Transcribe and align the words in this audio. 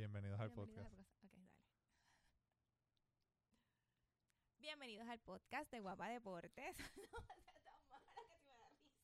Bienvenidos 0.00 0.40
al 0.40 0.50
podcast. 0.50 0.78
al 0.78 0.96
podcast. 0.96 1.22
Ok, 1.22 1.30
dale. 1.30 1.50
Bienvenidos 4.56 5.06
al 5.10 5.18
podcast 5.20 5.70
de 5.70 5.80
Guapa 5.80 6.08
Deportes. 6.08 6.74
no 7.12 7.20
sea 7.60 7.78
tan 7.90 8.02
mala 8.08 8.24
que 8.24 8.38
si 8.38 8.46
me 8.48 8.56
da 8.56 8.68
risa. 8.70 8.96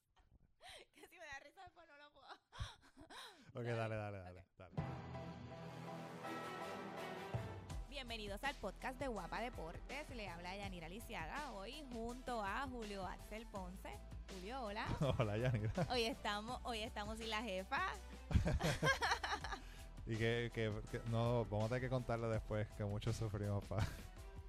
Que 0.95 1.06
si 1.06 1.19
me 1.19 1.27
da 1.27 1.38
risa 1.40 1.62
después 1.64 1.87
no 1.87 1.98
lo 1.98 2.11
puedo. 2.14 2.32
Ok, 3.56 3.77
dale, 3.77 3.96
dale, 3.96 4.19
dale. 4.21 4.40
Ok. 4.40 4.46
dale. 4.56 4.72
Bienvenidos 7.90 8.42
al 8.42 8.56
podcast 8.56 8.99
de 8.99 9.08
Guapa 9.08 9.42
Deportes. 9.42 10.08
Le 10.17 10.28
habla 10.31 10.56
Yanira 10.56 10.88
Lisiaga 10.88 11.53
hoy 11.53 11.85
junto 11.92 12.42
a 12.42 12.67
Julio 12.69 13.04
Axel 13.06 13.47
Ponce. 13.49 13.99
Julio, 14.33 14.63
hola. 14.63 14.87
Hola, 15.19 15.37
Yanira. 15.37 15.87
Hoy 15.90 16.05
estamos, 16.05 16.59
hoy 16.65 16.78
estamos 16.80 17.19
sin 17.19 17.28
la 17.28 17.42
jefa. 17.42 17.87
Y 20.07 20.16
que, 20.16 20.51
que, 20.55 20.73
que 20.91 21.01
no, 21.11 21.45
vamos 21.46 21.65
a 21.65 21.69
tener 21.69 21.83
que 21.83 21.88
contarle 21.88 22.28
después 22.28 22.69
que 22.77 22.84
mucho 22.84 23.12
sufrimos 23.12 23.64
para 23.69 23.87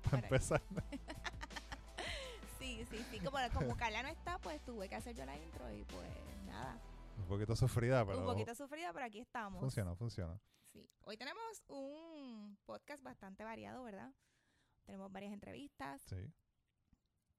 Para- 0.04 0.20
empezar. 0.24 0.62
Sí, 2.60 2.86
sí, 2.90 2.98
sí. 3.12 3.20
Como, 3.20 3.38
como 3.54 3.78
Carla 3.78 4.04
no 4.04 4.10
está, 4.10 4.38
pues 4.40 4.62
tuve 4.66 4.90
que 4.90 4.96
hacer 4.96 5.16
yo 5.16 5.26
la 5.26 5.38
intro 5.38 5.72
y 5.72 5.84
pues 5.86 6.10
nada. 6.46 6.80
Un 7.18 7.26
poquito 7.26 7.56
sufrida, 7.56 8.06
pero 8.06 8.20
Un 8.20 8.26
poquito 8.26 8.54
sufrida, 8.56 8.92
pero 8.94 9.06
aquí 9.06 9.20
estamos. 9.20 9.60
funciona, 9.60 9.96
funciona. 9.96 10.40
Sí. 10.74 10.88
Hoy 11.02 11.18
tenemos 11.18 11.64
un 11.68 12.58
podcast 12.66 13.04
bastante 13.04 13.44
variado, 13.44 13.84
¿verdad? 13.84 14.12
Tenemos 14.86 15.12
varias 15.12 15.34
entrevistas. 15.34 16.02
Sí. 16.04 16.34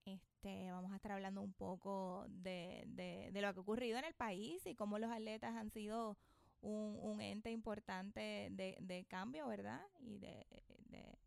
Este, 0.04 0.70
vamos 0.70 0.92
a 0.92 0.96
estar 0.96 1.12
hablando 1.12 1.42
un 1.42 1.52
poco 1.52 2.24
de, 2.28 2.84
de, 2.86 3.30
de 3.32 3.42
lo 3.42 3.52
que 3.52 3.58
ha 3.58 3.62
ocurrido 3.62 3.98
en 3.98 4.04
el 4.06 4.14
país 4.14 4.64
y 4.66 4.74
cómo 4.74 4.98
los 4.98 5.10
atletas 5.10 5.54
han 5.56 5.70
sido 5.70 6.16
un, 6.60 6.98
un 7.02 7.20
ente 7.20 7.50
importante 7.50 8.48
de, 8.50 8.76
de 8.80 9.04
cambio, 9.06 9.46
¿verdad? 9.48 9.80
Y 10.00 10.18
de, 10.18 10.46
de- 10.88 11.18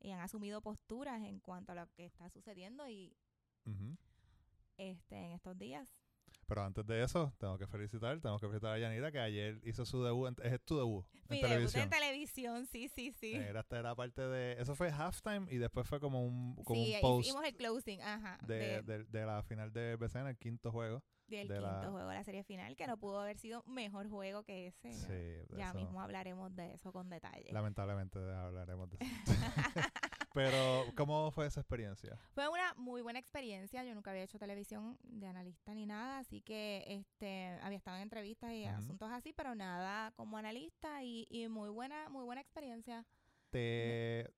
y 0.00 0.10
han 0.10 0.20
asumido 0.20 0.60
posturas 0.60 1.22
en 1.22 1.40
cuanto 1.40 1.72
a 1.72 1.74
lo 1.74 1.86
que 1.94 2.04
está 2.06 2.28
sucediendo 2.30 2.86
y 2.88 3.16
este 4.78 5.16
en 5.16 5.32
estos 5.32 5.56
días. 5.58 5.88
Pero 6.46 6.62
antes 6.64 6.86
de 6.86 7.02
eso, 7.02 7.32
tengo 7.38 7.58
que 7.58 7.66
felicitar, 7.66 8.20
tengo 8.20 8.38
que 8.38 8.46
felicitar 8.46 8.74
a 8.74 8.78
Yanira 8.78 9.10
que 9.10 9.18
ayer 9.18 9.60
hizo 9.64 9.84
su 9.84 10.02
debut, 10.04 10.28
en- 10.38 10.52
es 10.52 10.60
tu 10.64 10.76
debut 10.76 11.04
en 11.12 11.20
Mi 11.30 11.36
debut 11.38 11.48
televisión. 11.48 11.82
en 11.84 11.90
televisión, 11.90 12.66
sí, 12.66 12.88
sí, 12.88 13.10
sí. 13.12 13.34
Era, 13.34 13.60
esta 13.60 13.78
era 13.80 13.94
parte 13.96 14.22
de, 14.22 14.60
eso 14.60 14.76
fue 14.76 14.90
halftime 14.92 15.46
y 15.50 15.56
después 15.56 15.88
fue 15.88 15.98
como 15.98 16.24
un, 16.24 16.54
como 16.62 16.84
sí, 16.84 16.94
un 16.94 17.00
post 17.00 17.26
hicimos 17.26 17.44
el 17.44 17.56
closing, 17.56 18.00
ajá, 18.02 18.38
de, 18.46 18.54
de- 18.54 18.82
de- 18.82 19.04
de 19.04 19.26
la 19.26 19.42
final 19.42 19.72
de 19.72 19.96
BCN, 19.96 20.28
el 20.28 20.36
quinto 20.38 20.70
juego. 20.70 21.02
Del 21.28 21.48
de 21.48 21.54
quinto 21.54 21.82
la- 21.82 21.90
juego 21.90 22.08
de 22.08 22.14
la 22.14 22.24
serie 22.24 22.44
final, 22.44 22.76
que 22.76 22.86
no 22.86 22.96
pudo 22.96 23.20
haber 23.20 23.38
sido 23.38 23.62
mejor 23.66 24.08
juego 24.08 24.42
que 24.44 24.68
ese. 24.68 24.92
Sí, 24.92 25.02
¿no? 25.02 25.08
de 25.08 25.46
ya 25.56 25.68
eso- 25.70 25.78
mismo 25.78 26.00
hablaremos 26.00 26.54
de 26.54 26.74
eso 26.74 26.92
con 26.92 27.08
detalle. 27.08 27.52
Lamentablemente 27.52 28.18
hablaremos 28.18 28.90
de 28.90 28.98
eso. 29.00 29.32
Pero, 30.34 30.84
¿cómo 30.96 31.30
fue 31.30 31.46
esa 31.46 31.60
experiencia? 31.60 32.14
Fue 32.34 32.46
una 32.48 32.74
muy 32.74 33.00
buena 33.00 33.18
experiencia. 33.18 33.82
Yo 33.84 33.94
nunca 33.94 34.10
había 34.10 34.24
hecho 34.24 34.38
televisión 34.38 34.98
de 35.02 35.26
analista 35.28 35.72
ni 35.74 35.86
nada, 35.86 36.18
así 36.18 36.42
que 36.42 36.84
este 36.88 37.46
había 37.62 37.78
estado 37.78 37.96
en 37.96 38.02
entrevistas 38.02 38.52
y 38.52 38.66
asuntos 38.66 39.10
así, 39.10 39.32
pero 39.32 39.54
nada 39.54 40.10
como 40.12 40.36
analista 40.36 41.02
y, 41.02 41.26
y 41.30 41.48
muy 41.48 41.70
buena, 41.70 42.10
muy 42.10 42.22
buena 42.24 42.42
experiencia. 42.42 43.06
¿Te 43.48 44.30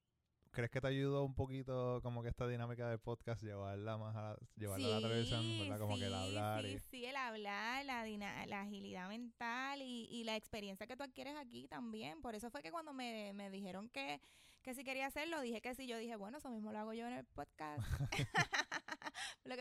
crees 0.51 0.71
que 0.71 0.81
te 0.81 0.87
ayudó 0.89 1.25
un 1.25 1.35
poquito 1.35 2.01
como 2.03 2.23
que 2.23 2.29
esta 2.29 2.47
dinámica 2.47 2.89
del 2.89 2.99
podcast 2.99 3.43
llevarla 3.43 3.97
más 3.99 4.17
a 4.17 4.23
la, 4.23 4.37
llevarla 4.57 4.87
a 4.97 5.01
la 5.01 5.09
televisión, 5.09 5.59
verdad? 5.61 5.79
Como 5.79 5.97
que 5.97 6.05
el 6.07 6.13
sí, 6.13 6.15
hablar 6.19 6.65
sí, 6.65 6.71
y 6.73 6.79
sí, 6.79 7.05
el 7.07 7.17
hablar, 7.17 7.85
la, 7.85 8.03
dina- 8.05 8.47
la 8.47 8.63
agilidad 8.63 9.09
mental 9.09 9.83
y, 9.83 10.07
y 10.11 10.25
la 10.25 10.37
experiencia 10.37 10.87
que 10.87 10.97
tú 10.97 11.03
adquieres 11.05 11.37
aquí 11.37 11.69
también. 11.69 12.21
Por 12.21 12.35
eso 12.35 12.51
fue 12.51 12.63
que 12.63 12.71
cuando 12.71 12.93
me, 12.93 13.33
me 13.35 13.51
dijeron 13.51 13.89
que, 13.91 14.21
que 14.63 14.75
si 14.75 14.85
quería 14.85 15.07
hacerlo, 15.07 15.41
dije 15.41 15.61
que 15.61 15.75
sí. 15.75 15.87
Yo 15.87 15.97
dije, 15.99 16.17
bueno, 16.17 16.39
eso 16.39 16.51
mismo 16.51 16.73
lo 16.73 16.79
hago 16.79 16.93
yo 16.93 17.07
en 17.07 17.15
el 17.15 17.25
podcast. 17.27 17.83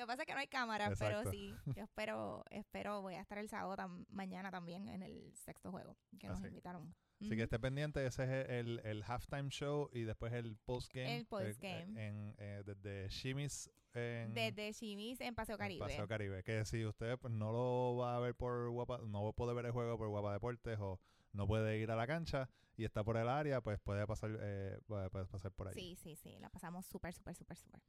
que 0.07 0.12
pasa 0.13 0.23
es 0.23 0.28
que 0.28 0.34
no 0.34 0.40
hay 0.40 0.47
cámara, 0.47 0.85
pero 0.97 1.19
Exacto. 1.19 1.31
sí, 1.31 1.53
yo 1.75 1.84
espero, 1.84 2.44
espero, 2.50 3.01
voy 3.01 3.16
a 3.16 3.22
estar 3.22 3.38
el 3.38 3.50
sábado 3.50 3.75
tam- 3.75 4.06
mañana 4.09 4.50
también 4.50 4.88
en 4.88 5.03
el 5.03 5.34
sexto 5.35 5.72
juego 5.72 5.95
que 6.19 6.28
nos 6.28 6.40
Así. 6.40 6.47
invitaron. 6.47 6.95
Así 7.19 7.35
que 7.35 7.44
esté 7.44 7.59
pendiente, 7.59 8.06
ese 8.06 8.23
es 8.23 8.50
el, 8.50 8.79
el 8.84 9.03
halftime 9.03 9.50
show 9.50 9.90
y 9.91 10.03
después 10.03 10.31
el 10.34 10.56
postgame. 10.57 11.17
El 11.17 11.25
postgame. 11.25 11.94
eh, 12.00 12.07
en, 12.07 12.35
eh, 12.38 12.63
desde 12.66 13.09
Shimis 13.09 13.72
en, 13.94 14.34
Desde 14.35 14.72
Chimis 14.73 15.19
en 15.22 15.34
Paseo 15.34 15.56
en 15.56 15.59
Caribe. 15.59 15.79
Paseo 15.79 16.07
Caribe. 16.07 16.44
Que 16.44 16.63
si 16.66 16.85
usted 16.85 17.17
pues, 17.17 17.34
no 17.34 17.51
lo 17.51 17.97
va 17.97 18.16
a 18.16 18.19
ver 18.19 18.35
por 18.35 18.69
Guapa, 18.69 19.00
no 19.07 19.34
poder 19.34 19.56
ver 19.56 19.66
el 19.66 19.72
juego 19.72 19.97
por 19.97 20.07
Guapa 20.09 20.34
Deportes 20.34 20.78
o 20.79 21.00
no 21.34 21.47
puede 21.47 21.79
ir 21.79 21.90
a 21.90 21.96
la 21.96 22.06
cancha 22.06 22.47
y 22.75 22.84
está 22.85 23.03
por 23.03 23.17
el 23.17 23.28
área, 23.28 23.62
pues 23.62 23.79
puede 23.79 24.06
pasar, 24.06 24.38
eh, 24.40 24.79
puede, 24.85 25.09
puede 25.09 25.25
pasar 25.25 25.51
por 25.51 25.67
ahí. 25.69 25.73
Sí, 25.73 25.96
sí, 25.96 26.16
sí, 26.16 26.38
la 26.40 26.50
pasamos 26.50 26.85
súper, 26.85 27.13
súper, 27.13 27.34
súper, 27.34 27.57
súper. 27.57 27.81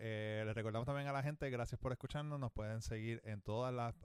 Eh, 0.00 0.42
les 0.46 0.54
recordamos 0.54 0.86
también 0.86 1.08
a 1.08 1.12
la 1.12 1.22
gente, 1.22 1.50
gracias 1.50 1.80
por 1.80 1.90
escucharnos. 1.92 2.38
Nos 2.38 2.52
pueden 2.52 2.82
seguir 2.82 3.20
en 3.24 3.42
todas 3.42 3.74
las 3.74 3.96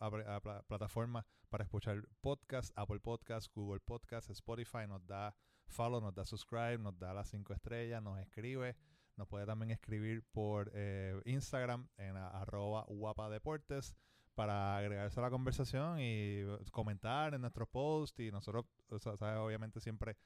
plataformas 0.67 1.25
para 1.49 1.63
escuchar 1.63 2.03
podcast, 2.21 2.71
Apple 2.75 2.99
Podcast, 2.99 3.53
Google 3.53 3.79
Podcast, 3.79 4.29
Spotify. 4.31 4.87
Nos 4.87 5.05
da 5.05 5.35
follow, 5.67 6.01
nos 6.01 6.15
da 6.15 6.25
subscribe, 6.25 6.79
nos 6.79 6.97
da 6.97 7.13
las 7.13 7.29
cinco 7.29 7.53
estrellas, 7.53 8.01
nos 8.01 8.19
escribe. 8.19 8.75
Nos 9.17 9.27
puede 9.27 9.45
también 9.45 9.69
escribir 9.69 10.23
por 10.31 10.71
eh, 10.73 11.21
Instagram 11.25 11.87
en 11.97 12.17
a- 12.17 12.29
arroba 12.29 12.85
guapadeportes 12.87 13.95
para 14.33 14.75
agregarse 14.77 15.19
a 15.19 15.23
la 15.23 15.29
conversación 15.29 15.99
y 15.99 16.41
comentar 16.71 17.35
en 17.35 17.41
nuestros 17.41 17.67
posts. 17.69 18.19
Y 18.19 18.31
nosotros, 18.31 18.65
o 18.89 18.97
sea, 19.17 19.43
obviamente 19.43 19.79
siempre 19.79 20.17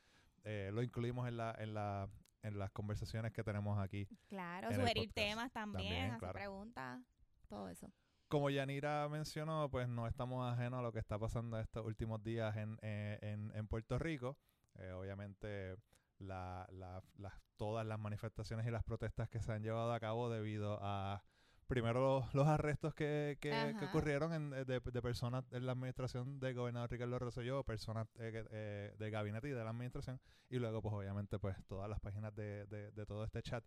eh, 0.46 0.70
lo 0.74 0.82
incluimos 0.82 1.28
en 1.28 1.36
la, 1.36 1.54
en 1.60 1.74
la 1.74 2.08
en 2.48 2.58
las 2.60 2.72
conversaciones 2.72 3.32
que 3.34 3.44
tenemos 3.44 3.78
aquí 3.80 4.08
Claro, 4.28 4.74
sugerir 4.74 5.12
temas 5.14 5.52
también, 5.52 5.84
También, 5.84 6.06
hacer 6.12 6.20
claro. 6.20 6.34
preguntas, 6.34 7.02
todo 7.48 7.70
eso. 7.70 7.92
Como 8.28 8.50
Yanira 8.50 9.08
mencionó, 9.10 9.70
pues 9.70 9.88
no 9.88 10.06
estamos 10.08 10.52
ajenos 10.52 10.80
a 10.80 10.82
lo 10.84 10.92
que 10.92 11.00
está 11.00 11.18
pasando 11.18 11.60
estos 11.60 11.86
últimos 11.86 12.22
días 12.24 12.56
en, 12.58 12.78
eh, 12.82 13.18
en, 13.22 13.52
en 13.56 13.68
Puerto 13.68 13.98
Rico. 14.00 14.38
Eh, 14.76 14.92
obviamente, 14.92 15.76
la, 16.20 16.68
la- 16.72 17.02
las- 17.16 17.40
todas 17.56 17.86
las 17.86 17.98
manifestaciones 18.00 18.68
y 18.68 18.72
las 18.72 18.84
protestas 18.84 19.30
que 19.30 19.40
se 19.42 19.52
han 19.54 19.64
llevado 19.64 19.94
a 19.94 20.00
cabo 20.00 20.30
debido 20.30 20.78
a, 20.82 21.24
primero, 21.68 22.00
los, 22.22 22.34
los 22.34 22.48
arrestos 22.48 22.94
que, 22.94 23.38
que, 23.42 23.52
que 23.80 23.86
ocurrieron 23.86 24.34
en- 24.34 24.50
de, 24.52 24.80
de 24.80 25.02
personas 25.02 25.44
en 25.52 25.66
la 25.66 25.74
administración 25.74 26.40
del 26.40 26.56
gobernador 26.56 26.90
Ricardo 26.90 27.20
Rosselló, 27.20 27.64
personas 27.64 28.08
eh, 28.20 28.46
eh, 28.52 28.96
del 28.98 29.12
gabinete 29.12 29.50
y 29.50 29.52
de 29.52 29.64
la 29.64 29.70
administración, 29.70 30.20
y 30.50 30.58
luego, 30.60 30.82
pues 30.82 30.94
obviamente, 30.96 31.38
pues 31.40 31.56
todas 31.68 31.90
las 31.90 32.00
páginas 32.00 32.34
de, 32.36 32.66
de, 32.68 32.92
de 32.92 33.06
todo 33.06 33.24
este 33.24 33.42
chat. 33.44 33.64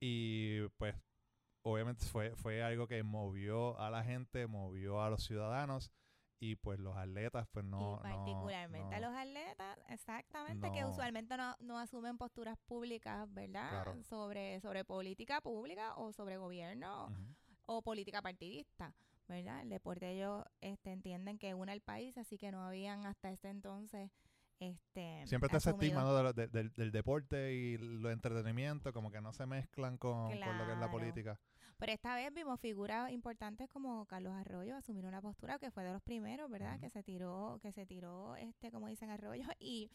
Y 0.00 0.66
pues 0.78 0.94
obviamente 1.62 2.06
fue, 2.06 2.34
fue 2.36 2.62
algo 2.62 2.86
que 2.86 3.02
movió 3.02 3.78
a 3.78 3.90
la 3.90 4.02
gente, 4.04 4.46
movió 4.46 5.02
a 5.02 5.10
los 5.10 5.24
ciudadanos 5.24 5.90
y 6.40 6.56
pues 6.56 6.80
los 6.80 6.96
atletas 6.96 7.46
pues 7.52 7.64
no... 7.66 7.96
y 7.98 8.02
particularmente 8.02 8.88
no, 8.88 8.96
a 8.96 9.00
los 9.10 9.14
atletas, 9.14 9.78
exactamente, 9.90 10.72
que 10.72 10.84
usualmente 10.86 11.36
no, 11.36 11.54
no 11.60 11.78
asumen 11.78 12.16
posturas 12.16 12.56
públicas, 12.66 13.32
¿verdad? 13.32 13.68
Claro. 13.70 14.02
Sobre, 14.04 14.58
sobre 14.60 14.84
política 14.84 15.40
pública 15.42 15.94
o 15.96 16.12
sobre 16.12 16.38
gobierno 16.38 17.14
o 17.66 17.82
política 17.82 18.22
partidista, 18.22 18.94
¿verdad? 19.28 19.60
El 19.60 19.68
deporte 19.68 20.10
ellos 20.12 20.42
este, 20.60 20.92
entienden 20.92 21.38
que 21.38 21.54
une 21.54 21.72
al 21.72 21.80
país, 21.82 22.16
así 22.18 22.38
que 22.38 22.50
no 22.50 22.62
habían 22.64 23.04
hasta 23.06 23.30
este 23.30 23.48
entonces... 23.48 24.10
Este, 24.58 25.26
Siempre 25.26 25.46
está 25.46 25.56
ese 25.56 25.70
estigma 25.70 26.02
¿no? 26.02 26.14
de 26.14 26.22
lo- 26.22 26.32
de- 26.34 26.48
del, 26.48 26.70
del 26.74 26.90
deporte 26.90 27.54
y 27.54 27.78
lo 27.78 28.10
entretenimiento, 28.10 28.92
como 28.92 29.10
que 29.10 29.22
no 29.22 29.32
se 29.32 29.46
mezclan 29.46 29.96
con, 29.96 30.28
con 30.28 30.58
lo 30.58 30.66
que 30.66 30.72
es 30.72 30.78
la 30.78 30.90
política. 30.90 31.40
Pero 31.80 31.92
esta 31.92 32.14
vez 32.14 32.32
vimos 32.32 32.60
figuras 32.60 33.10
importantes 33.10 33.68
como 33.68 34.04
Carlos 34.06 34.34
Arroyo 34.34 34.76
asumir 34.76 35.06
una 35.06 35.20
postura 35.22 35.58
que 35.58 35.70
fue 35.70 35.82
de 35.82 35.92
los 35.92 36.02
primeros, 36.02 36.50
¿verdad? 36.50 36.78
Que 36.78 36.90
se 36.90 37.02
tiró, 37.02 37.58
que 37.62 37.72
se 37.72 37.86
tiró, 37.86 38.36
este, 38.36 38.70
como 38.70 38.86
dicen 38.86 39.08
Arroyo, 39.10 39.44
y, 39.58 39.90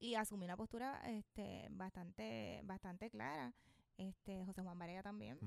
y 0.00 0.14
asumió 0.16 0.44
una 0.46 0.56
postura 0.56 1.00
este, 1.08 1.68
bastante, 1.70 2.60
bastante 2.64 3.08
clara. 3.10 3.54
Este, 3.96 4.44
José 4.44 4.62
Juan 4.62 4.78
Varela 4.78 5.02
también, 5.02 5.38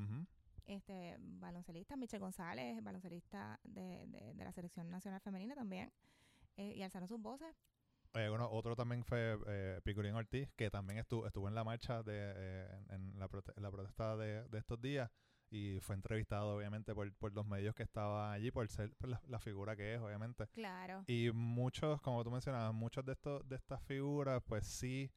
este, 0.66 1.16
baloncelista, 1.20 1.96
Michel 1.96 2.20
González, 2.20 2.82
baloncelista 2.84 3.60
de, 3.64 4.06
de, 4.08 4.34
de 4.34 4.44
la 4.44 4.52
selección 4.52 4.90
nacional 4.90 5.20
femenina 5.22 5.54
también, 5.56 5.92
eh, 6.58 6.74
y 6.76 6.82
alzaron 6.82 7.08
sus 7.08 7.22
voces. 7.22 7.56
Eh, 8.14 8.28
bueno, 8.28 8.50
otro 8.52 8.76
también 8.76 9.06
fue 9.06 9.38
eh, 9.48 9.80
Picurín 9.86 10.16
Ortiz, 10.16 10.50
que 10.58 10.70
también 10.70 11.00
estuvo, 11.00 11.26
estuvo 11.28 11.48
en 11.48 11.56
la 11.56 11.64
marcha 11.64 12.04
de, 12.04 12.14
eh, 12.36 12.84
en, 12.90 13.14
en 13.14 13.20
la, 13.20 13.30
prote- 13.30 13.54
en 13.56 13.64
la 13.64 13.72
protesta 13.72 14.18
de, 14.18 14.48
de 14.50 14.58
estos 14.60 14.82
días 14.82 15.10
y 15.52 15.80
fue 15.82 15.96
entrevistado 15.96 16.56
obviamente 16.56 16.96
por, 16.96 17.14
por 17.16 17.34
los 17.34 17.46
medios 17.46 17.76
que 17.76 17.84
estaban 17.84 18.32
allí, 18.32 18.50
por 18.52 18.68
ser 18.70 18.96
por 18.96 19.10
la, 19.10 19.22
la 19.28 19.40
figura 19.40 19.76
que 19.76 19.96
es, 19.96 20.02
obviamente. 20.02 20.48
Claro. 20.48 21.04
Y 21.08 21.30
muchos, 21.34 22.02
como 22.02 22.24
tú 22.24 22.32
mencionabas, 22.32 22.74
muchos 22.74 23.06
de 23.06 23.12
estos 23.12 23.48
de 23.48 23.58
estas 23.58 23.84
figuras, 23.84 24.42
pues 24.46 24.66
sí 24.66 25.12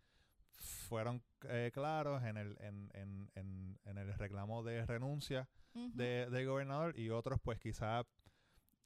fueron 0.88 1.22
eh, 1.48 1.70
claros 1.72 2.22
en 2.24 2.36
el, 2.36 2.56
en, 2.60 2.90
en, 2.94 3.30
en, 3.34 3.78
en 3.84 3.98
el 3.98 4.12
reclamo 4.14 4.62
de 4.62 4.84
renuncia 4.86 5.48
Ujú. 5.74 5.90
de, 5.94 6.28
del 6.30 6.46
gobernador 6.46 6.98
y 6.98 7.10
otros 7.10 7.40
pues 7.42 7.58
quizá 7.58 8.04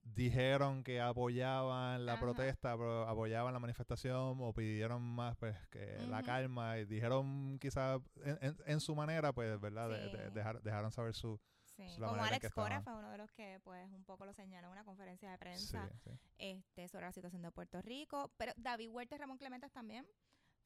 dijeron 0.03 0.83
que 0.83 1.01
apoyaban 1.01 2.07
la 2.07 2.15
Ajá. 2.15 2.21
protesta, 2.23 2.77
pero 2.77 3.07
apoyaban 3.07 3.53
la 3.53 3.59
manifestación 3.61 4.39
o 4.41 4.53
pidieron 4.53 5.03
más 5.03 5.37
pues 5.37 5.57
que 5.69 5.99
la 6.09 6.23
calma 6.23 6.79
y 6.79 6.85
dijeron 6.87 7.59
quizás 7.61 8.01
en, 8.25 8.39
en- 8.41 8.57
en 8.67 8.81
su 8.81 8.95
manera 8.95 9.33
pues 9.33 9.61
verdad 9.61 9.89
De- 9.91 10.31
dejar- 10.31 10.63
dejaron 10.63 10.91
saber 10.93 11.15
su 11.15 11.39
Sí, 11.77 11.85
la 11.99 12.09
como 12.09 12.25
Alex 12.25 12.51
Cora 12.53 12.81
fue 12.83 12.93
uno 12.97 13.09
de 13.11 13.19
los 13.19 13.31
que 13.31 13.61
pues 13.63 13.89
un 13.93 14.03
poco 14.05 14.25
lo 14.27 14.33
señaló 14.33 14.67
en 14.67 14.73
una 14.73 14.85
conferencia 14.85 15.31
de 15.31 15.39
prensa 15.39 15.89
sí. 16.03 16.11
este 16.39 16.89
sobre 16.89 17.05
la 17.07 17.13
situación 17.13 17.43
de 17.43 17.53
Puerto 17.53 17.81
Rico, 17.83 18.33
pero 18.37 18.53
David 18.57 18.89
Huerta 18.89 19.15
y 19.15 19.19
Ramón 19.19 19.39
Clementes 19.39 19.71
también 19.71 20.05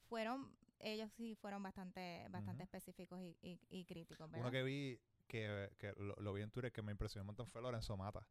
fueron 0.08 0.56
ellos 0.78 1.10
sí 1.12 1.34
fueron 1.34 1.62
bastante 1.62 2.26
bastante 2.30 2.62
específicos 2.62 3.20
y, 3.20 3.36
y- 3.42 3.60
y 3.68 3.84
críticos, 3.84 4.30
¿verdad? 4.30 4.40
uno 4.46 4.50
que 4.50 4.62
vi 4.62 4.98
que, 5.26 5.70
que 5.78 5.92
lo, 5.98 6.14
lo 6.16 6.32
vi 6.32 6.42
en 6.42 6.50
Twitter 6.50 6.72
que 6.72 6.80
me 6.82 6.92
impresionó 6.92 7.22
un 7.24 7.26
montón 7.28 7.46
fue 7.46 7.60
Lorenzo 7.60 7.96
Mata 7.96 8.26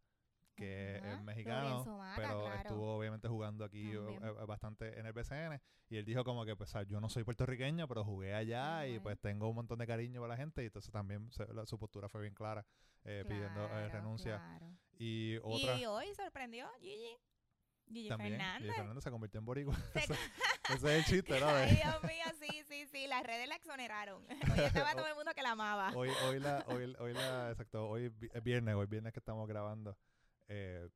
que 0.61 0.99
Ajá, 1.03 1.13
es 1.13 1.21
mexicano 1.23 1.85
Mata, 1.97 2.13
pero 2.15 2.41
claro. 2.45 2.59
estuvo 2.61 2.95
obviamente 2.97 3.27
jugando 3.27 3.65
aquí 3.65 3.91
También. 3.93 4.23
eh, 4.23 4.27
eh, 4.27 4.45
bastante 4.45 4.99
en 4.99 5.05
el 5.05 5.13
BCN 5.13 5.61
y 5.89 5.97
él 5.97 6.05
dijo 6.05 6.23
como 6.23 6.45
que 6.45 6.55
pues 6.55 6.73
yo 6.87 7.01
no 7.01 7.09
soy 7.09 7.23
puertorriqueño 7.23 7.87
pero 7.87 8.03
jugué 8.05 8.33
allá 8.33 8.79
Ah, 8.79 8.87
y 8.87 8.99
pues 8.99 9.19
tengo 9.19 9.49
un 9.49 9.55
montón 9.55 9.79
de 9.79 9.87
cariño 9.87 10.21
para 10.21 10.33
la 10.33 10.37
gente 10.37 10.63
y 10.63 10.67
entonces 10.67 10.91
también 10.91 11.29
se- 11.31 11.51
la- 11.53 11.65
su 11.65 11.77
postura 11.77 12.07
fue 12.07 12.21
bien 12.21 12.33
clara 12.33 12.65
eh, 13.03 13.25
pidiendo 13.27 13.65
eh, 13.67 13.89
renuncia 13.89 14.37
claro. 14.37 14.77
y 14.97 15.37
otra 15.43 15.77
Y 15.77 15.85
hoy 15.85 16.13
sorprendió 16.15 16.69
Gigi. 16.79 17.17
Gigi 17.87 18.07
también 18.07 18.33
Fernández. 18.37 18.61
Gigi 18.67 18.73
Fernández 18.75 19.03
se 19.03 19.11
convirtió 19.11 19.39
en 19.39 19.45
boricua 19.45 19.75
Se- 19.93 19.99
ese, 19.99 20.13
es 20.75 20.83
el 20.83 21.03
chiste 21.05 21.39
¿no? 21.39 21.47
Ay, 21.49 21.75
Dios 21.75 22.03
mío, 22.03 22.25
sí, 22.39 22.63
sí, 22.69 22.85
sí. 22.85 23.07
Las 23.07 23.23
redes 23.23 23.49
la 23.49 23.55
exoneraron. 23.55 24.23
Hoy 24.29 24.59
estaba 24.65 24.93
todo 24.93 25.07
el 25.07 25.15
mundo 25.15 25.31
que 25.35 25.41
la 25.41 25.51
amaba. 25.51 25.91
hoy 25.95 26.09
hoy 26.29 26.39
la 26.39 26.63
hoy, 26.67 26.95
hoy 26.99 27.13
la 27.13 27.49
exacto 27.51 27.89
hoy 27.89 28.13
es 28.33 28.43
viernes 28.43 28.75
hoy 28.75 28.85
viernes 28.85 29.11
que 29.11 29.19
estamos 29.19 29.45
grabando 29.47 29.97
eh, 30.53 30.89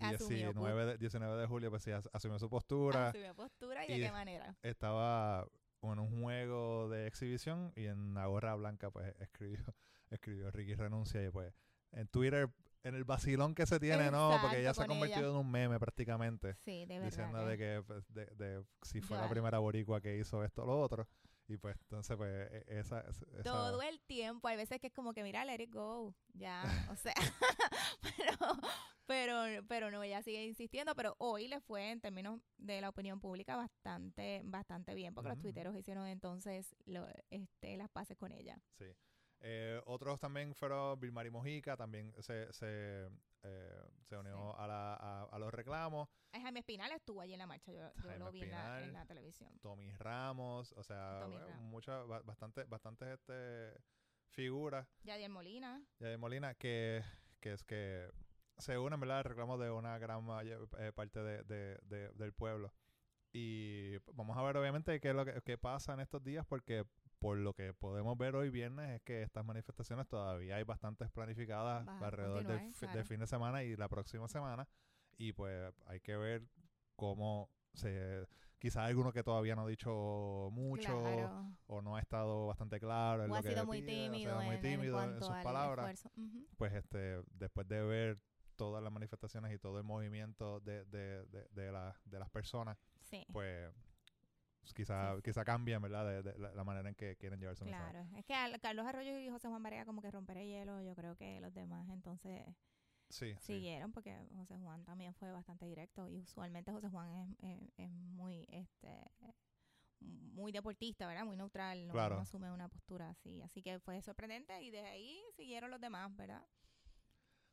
Asumió, 0.00 0.52
19 0.52 0.84
de, 0.86 0.98
19 0.98 1.40
de 1.40 1.46
julio 1.46 1.70
pues 1.70 1.82
sí 1.82 1.90
as- 1.90 2.08
asumió 2.12 2.38
su 2.38 2.48
postura 2.48 3.08
Asumió 3.08 3.34
postura 3.34 3.84
y 3.86 3.98
de 3.98 4.06
qué 4.06 4.12
manera. 4.12 4.54
estaba 4.62 5.46
en 5.82 5.98
un 5.98 6.22
juego 6.22 6.88
de 6.88 7.06
exhibición 7.06 7.72
y 7.74 7.86
en 7.86 8.14
la 8.14 8.26
gorra 8.26 8.54
blanca 8.54 8.90
pues 8.90 9.14
escribió 9.18 9.58
escribió 10.10 10.50
Ricky 10.50 10.74
renuncia 10.74 11.24
y 11.24 11.30
pues 11.30 11.52
en 11.92 12.06
Twitter 12.08 12.48
en 12.84 12.94
el 12.94 13.04
vacilón 13.04 13.54
que 13.54 13.66
se 13.66 13.80
tiene 13.80 14.10
no 14.10 14.36
porque 14.40 14.60
ella 14.60 14.72
se 14.74 14.82
ha 14.82 14.86
con 14.86 14.96
convertido 14.98 15.20
ella. 15.30 15.30
en 15.30 15.36
un 15.46 15.50
meme 15.50 15.78
prácticamente 15.80 16.54
Sí, 16.56 16.84
de 16.86 16.98
verdad. 17.00 17.04
diciendo 17.06 17.46
de 17.46 17.58
que 17.58 17.82
pues, 17.86 18.12
de, 18.12 18.26
de 18.36 18.64
si 18.82 19.00
fue 19.00 19.16
la 19.16 19.28
primera 19.28 19.58
boricua 19.58 20.00
que 20.00 20.16
hizo 20.18 20.44
esto 20.44 20.62
o 20.62 20.66
lo 20.66 20.80
otro 20.80 21.08
y 21.48 21.56
pues 21.56 21.76
entonces 21.80 22.14
pues 22.16 22.30
e- 22.52 22.78
esa, 22.78 23.00
esa 23.00 23.42
todo 23.42 23.80
el 23.80 24.00
tiempo. 24.02 24.48
Hay 24.48 24.56
veces 24.56 24.78
que 24.80 24.88
es 24.88 24.92
como 24.92 25.14
que, 25.14 25.22
mira, 25.22 25.44
let 25.46 25.62
it 25.62 25.72
go. 25.72 26.14
Ya, 26.34 26.62
o 26.92 26.96
sea. 26.96 27.14
pero, 28.18 28.36
pero, 29.06 29.66
pero 29.66 29.90
no, 29.90 30.02
ella 30.02 30.22
sigue 30.22 30.44
insistiendo. 30.44 30.94
Pero 30.94 31.16
hoy 31.18 31.48
le 31.48 31.60
fue, 31.60 31.90
en 31.90 32.00
términos 32.00 32.40
de 32.58 32.82
la 32.82 32.90
opinión 32.90 33.18
pública, 33.18 33.56
bastante, 33.56 34.42
bastante 34.44 34.94
bien. 34.94 35.14
Porque 35.14 35.30
los 35.30 35.40
tuiteros 35.40 35.74
hicieron 35.74 36.06
entonces 36.06 36.76
lo, 36.84 37.06
este, 37.30 37.78
las 37.78 37.88
paces 37.88 38.18
con 38.18 38.30
ella. 38.32 38.60
Sí. 38.76 38.84
Eh, 39.40 39.80
otros 39.86 40.18
también 40.18 40.54
fueron 40.54 40.98
Vilmari 40.98 41.30
Mojica, 41.30 41.76
también 41.76 42.12
se, 42.20 42.52
se, 42.52 43.08
eh, 43.42 43.82
se 44.02 44.16
unió 44.16 44.58
a, 44.58 44.66
la, 44.66 44.94
a, 44.94 45.22
a 45.24 45.38
los 45.38 45.52
reclamos. 45.54 46.08
Ay, 46.32 46.42
Jaime 46.42 46.60
Espinal 46.60 46.90
estuvo 46.92 47.20
allí 47.20 47.32
en 47.34 47.38
la 47.38 47.46
marcha. 47.46 47.72
Yo, 47.72 47.90
yo 48.02 48.18
lo 48.18 48.32
vi 48.32 48.42
en 48.42 48.50
la, 48.50 48.58
en 48.58 48.74
Espinal. 48.84 48.92
la 48.94 49.06
televisión. 49.06 49.58
Tommy 49.60 49.92
Ramos, 49.96 50.72
o 50.72 50.82
sea, 50.82 51.24
bueno, 51.28 51.46
Ramos. 51.46 51.62
muchas, 51.62 52.06
ba- 52.06 52.22
bastantes, 52.22 52.68
bastantes 52.68 53.08
este, 53.10 53.72
figuras 54.30 54.86
Yadier 55.04 55.30
Molina. 55.30 55.82
ya 56.00 56.08
de 56.08 56.16
Molina 56.18 56.54
que, 56.54 57.02
que 57.40 57.52
es 57.52 57.62
que 57.64 58.10
se 58.58 58.76
unen, 58.76 58.98
¿verdad? 58.98 59.18
al 59.18 59.24
reclamo 59.24 59.56
de 59.56 59.70
una 59.70 59.98
gran 59.98 60.24
mayor- 60.24 60.68
eh, 60.78 60.92
parte 60.92 61.20
de, 61.22 61.44
de- 61.44 61.78
de- 61.84 62.10
del 62.12 62.32
pueblo. 62.32 62.74
Y 63.32 63.96
vamos 64.14 64.36
a 64.36 64.42
ver, 64.42 64.56
obviamente, 64.56 64.98
qué 65.00 65.10
es 65.10 65.14
lo 65.14 65.24
que 65.24 65.40
qué 65.44 65.56
pasa 65.58 65.94
en 65.94 66.00
estos 66.00 66.24
días, 66.24 66.44
porque 66.46 66.84
por 67.18 67.36
lo 67.38 67.52
que 67.54 67.74
podemos 67.74 68.16
ver 68.16 68.36
hoy 68.36 68.50
viernes 68.50 68.90
es 68.96 69.02
que 69.02 69.22
estas 69.22 69.44
manifestaciones 69.44 70.06
todavía 70.08 70.56
hay 70.56 70.64
bastantes 70.64 71.10
planificadas 71.10 71.86
alrededor 72.00 72.44
del, 72.46 72.60
fi- 72.72 72.86
del 72.86 72.90
claro. 72.92 73.04
fin 73.06 73.20
de 73.20 73.26
semana 73.26 73.62
y 73.64 73.76
la 73.76 73.88
próxima 73.88 74.28
semana. 74.28 74.68
Y 75.16 75.32
pues 75.32 75.72
hay 75.86 76.00
que 76.00 76.16
ver 76.16 76.44
cómo 76.96 77.50
se... 77.74 78.26
Quizás 78.60 78.88
alguno 78.88 79.12
que 79.12 79.22
todavía 79.22 79.54
no 79.54 79.62
ha 79.62 79.68
dicho 79.68 80.48
mucho 80.50 81.00
Claro. 81.02 81.52
o 81.66 81.80
no 81.80 81.94
ha 81.96 82.00
estado 82.00 82.46
bastante 82.48 82.80
claro 82.80 83.22
en 83.24 83.30
O 83.30 83.34
lo 83.34 83.38
ha 83.38 83.42
que 83.42 83.50
sido 83.50 83.66
muy 83.66 83.82
pide, 83.82 83.92
o 83.92 83.94
sea, 84.08 84.10
tímido, 84.12 84.42
muy 84.42 84.54
en, 84.56 84.60
tímido 84.62 85.02
en, 85.04 85.20
sus 85.20 85.30
al 85.30 85.42
palabras 85.44 86.08
pues 86.56 86.72
este 86.74 87.22
después 87.34 87.68
de 87.68 87.82
ver 87.84 88.18
todas 88.56 88.82
las 88.82 88.92
manifestaciones 88.92 89.54
y 89.54 89.58
todo 89.60 89.78
el 89.78 89.84
movimiento 89.84 90.58
de, 90.58 90.84
de, 90.86 91.24
de, 91.26 91.46
de, 91.52 91.70
la- 91.72 91.96
de 92.04 92.18
las 92.18 92.30
personas 92.30 92.76
Sí. 93.02 93.24
pues 93.32 93.72
quizá, 94.74 95.16
Sí. 95.16 95.22
quizá 95.22 95.44
cambien 95.44 95.80
verdad 95.82 96.06
de, 96.06 96.22
de 96.22 96.38
la, 96.38 96.52
la 96.54 96.64
manera 96.64 96.88
en 96.88 96.94
que 96.94 97.16
quieren 97.16 97.40
llevar 97.40 97.56
su 97.56 97.64
mensaje 97.64 97.94
Claro, 97.94 98.08
es 98.16 98.24
que 98.24 98.34
al- 98.34 98.60
Carlos 98.60 98.86
Arroyo 98.86 99.18
y 99.18 99.28
José 99.30 99.48
Juan 99.48 99.62
Barea 99.62 99.84
como 99.84 100.00
que 100.02 100.10
romper 100.10 100.38
el 100.38 100.46
hielo, 100.48 100.80
yo 100.82 100.94
creo 100.94 101.16
que 101.16 101.40
los 101.40 101.52
demás 101.54 101.88
entonces 101.90 102.42
sí, 103.08 103.36
sí. 103.40 103.40
siguieron 103.40 103.92
porque 103.92 104.16
José 104.36 104.56
Juan 104.58 104.84
también 104.84 105.14
fue 105.14 105.30
bastante 105.32 105.66
directo 105.66 106.08
y 106.08 106.18
usualmente 106.20 106.72
José 106.72 106.88
Juan 106.88 107.10
es, 107.10 107.28
es- 107.50 107.70
es 107.76 107.90
muy 107.90 108.46
este 108.50 108.88
muy 110.00 110.52
deportista, 110.52 111.06
¿verdad? 111.06 111.24
Muy 111.24 111.36
neutral, 111.36 111.86
no, 111.86 111.92
Claro. 111.92 112.16
no 112.16 112.20
asume 112.22 112.50
una 112.52 112.68
postura 112.68 113.10
así, 113.10 113.42
así 113.42 113.62
que 113.62 113.78
fue 113.80 114.00
sorprendente 114.02 114.60
y 114.62 114.70
de 114.70 114.80
ahí 114.80 115.20
siguieron 115.36 115.70
los 115.70 115.80
demás, 115.80 116.14
¿verdad? 116.16 116.42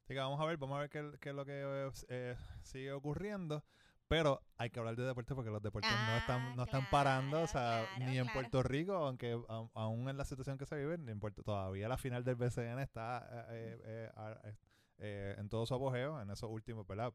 Así 0.03 0.13
que 0.13 0.19
vamos 0.19 0.39
a 0.39 0.45
ver 0.45 0.57
vamos 0.57 0.77
a 0.77 0.81
ver 0.81 0.89
qué, 0.89 1.11
qué 1.19 1.29
es 1.29 1.35
lo 1.35 1.45
que 1.45 1.91
eh, 2.09 2.35
sigue 2.61 2.91
ocurriendo 2.91 3.63
pero 4.07 4.41
hay 4.57 4.69
que 4.69 4.79
hablar 4.79 4.95
de 4.95 5.03
deportes 5.03 5.35
porque 5.35 5.49
los 5.49 5.61
deportes 5.61 5.89
no 5.91 5.97
Ah, 5.97 6.17
están 6.19 6.55
no 6.55 6.63
están 6.63 6.89
parando 6.89 7.41
o 7.41 7.47
sea 7.47 7.85
claro, 7.95 8.11
ni 8.11 8.17
en 8.17 8.25
claro. 8.25 8.39
Puerto 8.39 8.63
Rico 8.63 8.93
aunque 8.93 9.39
a- 9.49 9.67
aún 9.73 10.09
en 10.09 10.17
la 10.17 10.25
situación 10.25 10.57
que 10.57 10.65
se 10.65 10.75
vive 10.75 10.97
ni 10.97 11.11
en 11.11 11.19
Puerto 11.19 11.41
todavía 11.43 11.87
la 11.89 11.97
final 11.97 12.23
del 12.23 12.35
BCN 12.35 12.79
está 12.79 13.27
eh, 13.49 13.79
eh, 13.83 14.11
eh, 14.15 14.35
eh, 14.43 14.55
eh, 14.97 15.35
en 15.37 15.49
todo 15.49 15.65
su 15.65 15.73
apogeo 15.75 16.21
en 16.21 16.29
esos 16.29 16.49
últimos 16.49 16.85
¿verdad? 16.87 17.13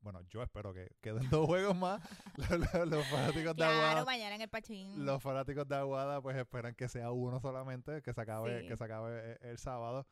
Bueno 0.00 0.20
yo 0.28 0.42
espero 0.42 0.74
que 0.74 0.90
queden 1.00 1.20
dos 1.30 1.46
juegos 1.46 1.76
más 1.76 2.02
los, 2.36 2.50
los- 2.50 2.88
los 2.88 3.06
fanáticos 3.06 3.56
de 3.56 3.64
Aguada 3.64 4.04
mañana 4.04 4.34
en 4.34 4.42
el 4.42 4.48
Pachín. 4.48 5.06
los 5.06 5.22
fanáticos 5.22 5.66
de 5.68 5.76
Aguada 5.76 6.20
pues 6.20 6.36
esperan 6.36 6.74
que 6.74 6.88
sea 6.88 7.12
uno 7.12 7.40
solamente, 7.40 8.02
que 8.02 8.12
se 8.12 8.20
acabe, 8.20 8.62
Sí. 8.62 8.68
que 8.68 8.76
se 8.76 8.84
acabe 8.84 9.38
el 9.42 9.58
sábado. 9.58 10.06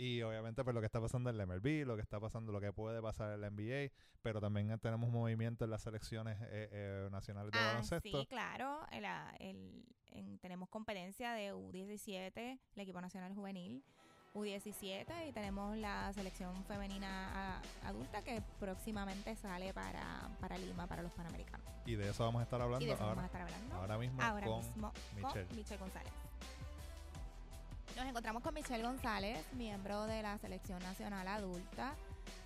Y 0.00 0.22
obviamente 0.22 0.64
pues 0.64 0.72
lo 0.74 0.80
que 0.80 0.86
está 0.86 0.98
pasando 0.98 1.28
en 1.28 1.36
la 1.36 1.44
MLB, 1.44 1.84
lo 1.86 1.94
que 1.94 2.00
está 2.02 2.18
pasando, 2.18 2.52
lo 2.52 2.60
que 2.60 2.72
puede 2.72 3.02
pasar 3.02 3.32
en 3.34 3.40
la 3.42 3.50
NBA, 3.50 3.92
pero 4.22 4.40
también 4.40 4.78
tenemos 4.78 5.10
movimiento 5.10 5.64
en 5.66 5.70
las 5.70 5.82
selecciones 5.82 6.38
eh, 6.40 6.68
eh, 6.72 7.08
nacionales 7.10 7.52
de 7.52 7.58
Ah, 7.58 7.66
baloncesto. 7.66 8.08
Sí, 8.20 8.26
claro. 8.26 8.80
el- 8.92 9.04
ah, 9.04 9.34
el- 9.38 9.84
en- 10.12 10.38
tenemos 10.38 10.70
competencia 10.70 11.32
de 11.34 11.52
U17, 11.52 12.58
el 12.76 12.80
equipo 12.80 12.98
nacional 13.00 13.34
juvenil, 13.34 13.84
U17, 14.32 15.28
y 15.28 15.32
tenemos 15.32 15.76
la 15.76 16.10
selección 16.14 16.64
femenina 16.64 17.58
ah, 17.58 17.62
adulta 17.84 18.22
que 18.22 18.42
próximamente 18.58 19.36
sale 19.36 19.74
para, 19.74 20.30
para 20.40 20.56
Lima, 20.56 20.86
para 20.86 21.02
los 21.02 21.12
Panamericanos. 21.12 21.66
Y 21.84 21.96
de 21.96 22.08
eso 22.08 22.24
vamos 22.24 22.40
a 22.40 22.44
estar 22.44 22.58
Y 22.60 22.62
hablando 22.62 22.86
de 22.86 22.92
eso 22.92 23.00
vamos 23.04 23.18
a 23.18 23.20
ahora, 23.20 23.26
estar 23.26 23.42
hablando 23.42 23.74
ahora 23.74 23.98
mismo 23.98 24.22
ahora 24.22 24.46
con 24.46 24.60
mismo 24.64 24.92
Michelle. 25.16 25.46
con 25.46 25.56
Michelle 25.56 25.78
González. 25.80 26.12
Nos 28.00 28.08
encontramos 28.08 28.42
con 28.42 28.54
Michelle 28.54 28.82
González, 28.82 29.44
miembro 29.52 30.06
de 30.06 30.22
la 30.22 30.38
selección 30.38 30.78
nacional 30.82 31.28
adulta 31.28 31.94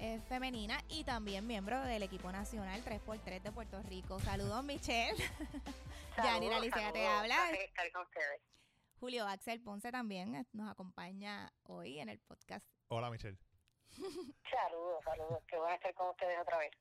eh, 0.01 0.21
femenina 0.29 0.81
y 0.89 1.05
también 1.05 1.47
miembro 1.47 1.81
del 1.83 2.03
equipo 2.03 2.33
nacional 2.33 2.83
3x3 2.85 3.41
de 3.41 3.53
Puerto 3.53 3.81
Rico. 3.85 4.19
Saludos, 4.19 4.65
Michelle. 4.65 5.15
Yanira 6.17 6.57
Alicia 6.57 6.93
te 6.93 7.07
habla. 7.07 7.37
placer 7.37 7.67
estar 7.67 7.93
con 7.93 8.03
ustedes. 8.03 8.43
Julio 8.99 9.29
Axel 9.29 9.63
Ponce 9.63 9.93
también 9.93 10.35
eh, 10.35 10.45
nos 10.53 10.69
acompaña 10.69 11.53
hoy 11.63 12.01
en 12.01 12.09
el 12.09 12.19
podcast. 12.19 12.67
Hola 12.89 13.09
Michelle. 13.09 13.39
Saludos, 14.51 15.05
saludos. 15.05 15.39
Qué 15.47 15.57
bueno 15.57 15.77
estar 15.77 15.95
con 15.95 16.11
ustedes 16.11 16.37
otra 16.41 16.59
vez. 16.59 16.73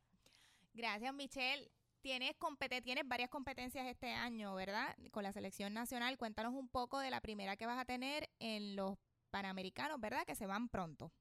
Gracias, 0.73 1.13
Michelle. 1.13 1.71
Tienes, 2.03 2.35
tienes 2.83 3.07
varias 3.07 3.29
competencias 3.29 3.87
este 3.87 4.11
año, 4.11 4.53
¿verdad? 4.55 4.93
Con 5.11 5.23
la 5.23 5.31
selección 5.31 5.73
nacional. 5.73 6.17
Cuéntanos 6.17 6.53
un 6.53 6.67
poco 6.67 6.99
de 6.99 7.09
la 7.09 7.21
primera 7.21 7.55
que 7.55 7.65
vas 7.65 7.79
a 7.79 7.85
tener 7.85 8.29
en 8.39 8.75
los 8.75 8.97
Panamericanos, 9.31 10.01
¿verdad? 10.01 10.25
Que 10.25 10.35
se 10.35 10.45
van 10.45 10.67
pronto. 10.67 11.13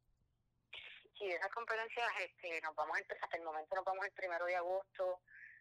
Sí, 1.17 1.31
esas 1.31 1.53
competencias 1.53 2.09
este, 2.19 2.61
nos 2.63 2.75
vamos 2.75 2.99
hasta 2.99 3.37
el 3.37 3.45
momento 3.45 3.77
nos 3.77 3.85
vamos 3.85 4.05
el 4.05 4.11
primero 4.11 4.45
de 4.45 4.57
agosto. 4.57 5.21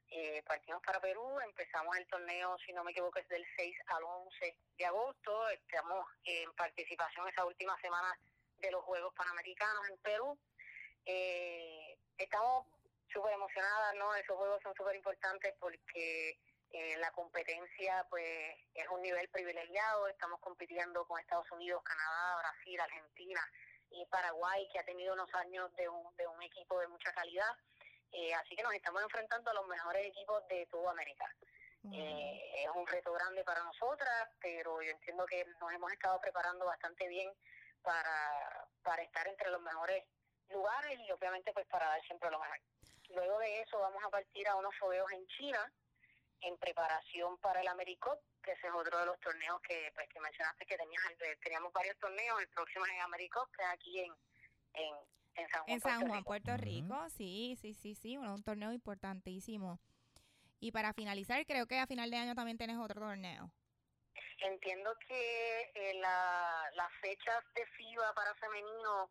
Eh, 0.09 0.41
partimos 0.41 0.81
para 0.81 0.99
Perú, 0.99 1.39
empezamos 1.45 1.95
el 1.97 2.07
torneo, 2.07 2.57
si 2.65 2.73
no 2.73 2.83
me 2.83 2.89
equivoco, 2.89 3.19
es 3.19 3.27
del 3.29 3.45
6 3.57 3.77
al 3.85 4.03
11 4.03 4.55
de 4.79 4.85
agosto. 4.87 5.49
Estamos 5.49 6.03
en 6.23 6.51
participación 6.53 7.29
esa 7.29 7.45
última 7.45 7.79
semana 7.79 8.17
de 8.57 8.71
los 8.71 8.83
Juegos 8.85 9.13
Panamericanos 9.13 9.87
en 9.87 9.97
Perú. 9.99 10.39
Eh, 11.05 11.95
estamos 12.17 12.65
súper 13.11 13.33
emocionadas, 13.33 13.95
¿no? 13.95 14.13
Esos 14.15 14.37
juegos 14.37 14.61
son 14.63 14.73
súper 14.75 14.95
importantes 14.95 15.53
porque 15.59 16.39
eh, 16.71 16.97
la 16.97 17.11
competencia 17.11 18.05
pues 18.09 18.55
es 18.73 18.87
un 18.89 19.01
nivel 19.01 19.27
privilegiado. 19.29 20.07
Estamos 20.07 20.39
compitiendo 20.39 21.05
con 21.05 21.19
Estados 21.19 21.51
Unidos, 21.51 21.83
Canadá, 21.83 22.37
Brasil, 22.39 22.79
Argentina 22.79 23.41
y 23.89 24.05
Paraguay, 24.05 24.67
que 24.71 24.79
ha 24.79 24.85
tenido 24.85 25.13
unos 25.13 25.33
años 25.35 25.73
de 25.75 25.89
un, 25.89 26.15
de 26.15 26.27
un 26.27 26.41
equipo 26.41 26.79
de 26.79 26.87
mucha 26.87 27.11
calidad. 27.13 27.55
Eh, 28.11 28.33
así 28.33 28.55
que 28.55 28.63
nos 28.63 28.73
estamos 28.73 29.01
enfrentando 29.03 29.51
a 29.51 29.53
los 29.53 29.67
mejores 29.67 30.05
equipos 30.05 30.45
de 30.47 30.65
toda 30.67 30.91
América. 30.91 31.25
Eh, 31.91 32.63
es 32.63 32.69
un 32.75 32.85
reto 32.85 33.11
grande 33.11 33.43
para 33.43 33.63
nosotras, 33.63 34.29
pero 34.39 34.81
yo 34.83 34.91
entiendo 34.91 35.25
que 35.25 35.43
nos 35.59 35.73
hemos 35.73 35.91
estado 35.91 36.21
preparando 36.21 36.65
bastante 36.65 37.07
bien 37.07 37.33
para, 37.81 38.67
para 38.83 39.01
estar 39.01 39.27
entre 39.27 39.49
los 39.49 39.61
mejores 39.61 40.03
lugares 40.49 40.99
y 40.99 41.11
obviamente 41.11 41.51
pues 41.53 41.65
para 41.67 41.87
dar 41.87 42.01
siempre 42.03 42.29
lo 42.29 42.39
mejor. 42.39 42.59
Luego 43.13 43.39
de 43.39 43.61
eso 43.61 43.79
vamos 43.79 44.03
a 44.03 44.09
partir 44.09 44.47
a 44.47 44.55
unos 44.55 44.75
fogueos 44.77 45.11
en 45.11 45.25
China 45.27 45.71
en 46.41 46.57
preparación 46.57 47.37
para 47.37 47.61
el 47.61 47.67
AmeriCup, 47.67 48.19
que 48.43 48.51
ese 48.53 48.67
es 48.67 48.73
otro 48.73 48.97
de 48.97 49.05
los 49.05 49.19
torneos 49.19 49.61
que 49.61 49.91
pues 49.93 50.07
que 50.09 50.19
mencionaste 50.19 50.65
que 50.65 50.77
tenías, 50.77 51.03
teníamos 51.43 51.71
varios 51.71 51.97
torneos, 51.99 52.41
el 52.41 52.47
próximo 52.49 52.85
es 52.85 52.91
en 52.93 53.01
AmeriCup, 53.01 53.51
que 53.55 53.61
es 53.61 53.69
aquí 53.69 53.99
en, 53.99 54.13
en, 54.73 54.95
en 55.35 55.49
San 55.49 55.63
Juan, 55.63 55.73
en 55.73 55.79
San 55.81 56.07
Juan, 56.07 56.23
Puerto 56.23 56.57
Rico, 56.57 57.09
sí, 57.09 57.57
sí, 57.61 57.73
sí, 57.73 57.93
sí, 57.95 58.17
un 58.17 58.43
torneo 58.43 58.71
importantísimo. 58.71 59.79
Y 60.59 60.71
para 60.71 60.93
finalizar, 60.93 61.43
creo 61.45 61.67
que 61.67 61.79
a 61.79 61.87
final 61.87 62.09
de 62.09 62.17
año 62.17 62.35
también 62.35 62.57
tienes 62.57 62.77
otro 62.77 63.01
torneo. 63.01 63.51
Entiendo 64.41 64.95
que 65.07 65.71
eh, 65.75 65.93
la, 65.95 66.69
las 66.75 66.91
fechas 67.01 67.43
de 67.55 67.65
FIBA 67.65 68.13
para 68.13 68.33
femenino, 68.35 69.09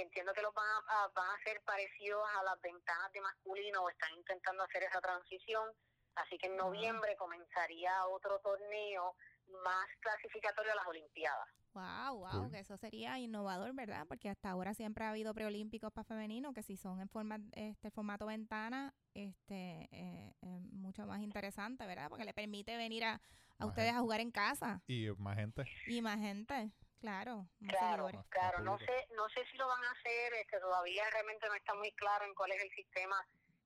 entiendo 0.00 0.32
que 0.32 0.42
los 0.42 0.54
van 0.54 0.66
a, 0.66 1.08
van 1.14 1.28
a 1.28 1.42
ser 1.44 1.60
parecidos 1.62 2.22
a 2.38 2.42
las 2.42 2.60
ventanas 2.60 3.12
de 3.12 3.20
masculino 3.20 3.82
o 3.82 3.88
están 3.88 4.12
intentando 4.16 4.62
hacer 4.64 4.82
esa 4.82 5.00
transición. 5.00 5.70
Así 6.16 6.38
que 6.38 6.46
en 6.46 6.56
noviembre 6.56 7.16
comenzaría 7.16 8.06
otro 8.06 8.38
torneo 8.40 9.16
más 9.64 9.86
clasificatorio 10.00 10.72
a 10.72 10.76
las 10.76 10.86
Olimpiadas. 10.86 11.48
Wow, 11.74 12.18
wow, 12.18 12.50
que 12.50 12.60
eso 12.60 12.76
sería 12.76 13.18
innovador, 13.18 13.74
¿verdad? 13.74 14.06
Porque 14.06 14.28
hasta 14.28 14.50
ahora 14.50 14.74
siempre 14.74 15.04
ha 15.04 15.10
habido 15.10 15.34
preolímpicos 15.34 15.92
para 15.92 16.04
femenino, 16.04 16.52
que 16.52 16.62
si 16.62 16.76
son 16.76 17.00
en 17.00 17.08
forma, 17.08 17.40
este 17.52 17.90
formato 17.90 18.26
ventana, 18.26 18.94
este, 19.12 19.88
eh, 19.90 20.32
mucho 20.70 21.04
más 21.04 21.20
interesante, 21.20 21.84
¿verdad? 21.84 22.08
Porque 22.08 22.24
le 22.24 22.32
permite 22.32 22.76
venir 22.76 23.04
a, 23.04 23.20
a 23.58 23.66
ustedes 23.66 23.92
a 23.92 23.98
jugar 23.98 24.20
en 24.20 24.30
casa. 24.30 24.82
Y 24.86 25.08
más 25.18 25.36
gente. 25.36 25.64
Y 25.88 26.00
más 26.00 26.20
gente, 26.20 26.70
claro. 27.04 27.46
claro, 27.68 28.08
claro. 28.30 28.58
No 28.60 28.78
sé, 28.78 29.08
no 29.14 29.28
sé 29.28 29.44
si 29.50 29.56
lo 29.56 29.68
van 29.68 29.84
a 29.84 29.90
hacer, 29.90 30.34
este, 30.34 30.58
todavía 30.60 31.08
realmente 31.10 31.46
no 31.48 31.54
está 31.54 31.74
muy 31.74 31.92
claro 31.92 32.24
en 32.24 32.34
cuál 32.34 32.52
es 32.52 32.62
el 32.62 32.70
sistema 32.70 33.16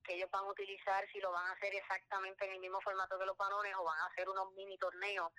que 0.02 0.14
ellos 0.14 0.30
van 0.30 0.45
a 0.45 0.50
utilizar, 0.50 1.07
si 1.12 1.21
lo 1.21 1.30
van 1.33 1.47
a 1.47 1.52
hacer 1.52 1.75
exactamente 1.75 2.45
en 2.47 2.52
el 2.52 2.61
mismo 2.61 2.80
formato 2.80 3.18
que 3.18 3.26
los 3.26 3.37
balones 3.37 3.75
o 3.76 3.85
van 3.85 3.99
a 3.99 4.07
hacer 4.07 4.28
unos 4.28 4.52
mini 4.54 4.78
torneos 4.78 5.30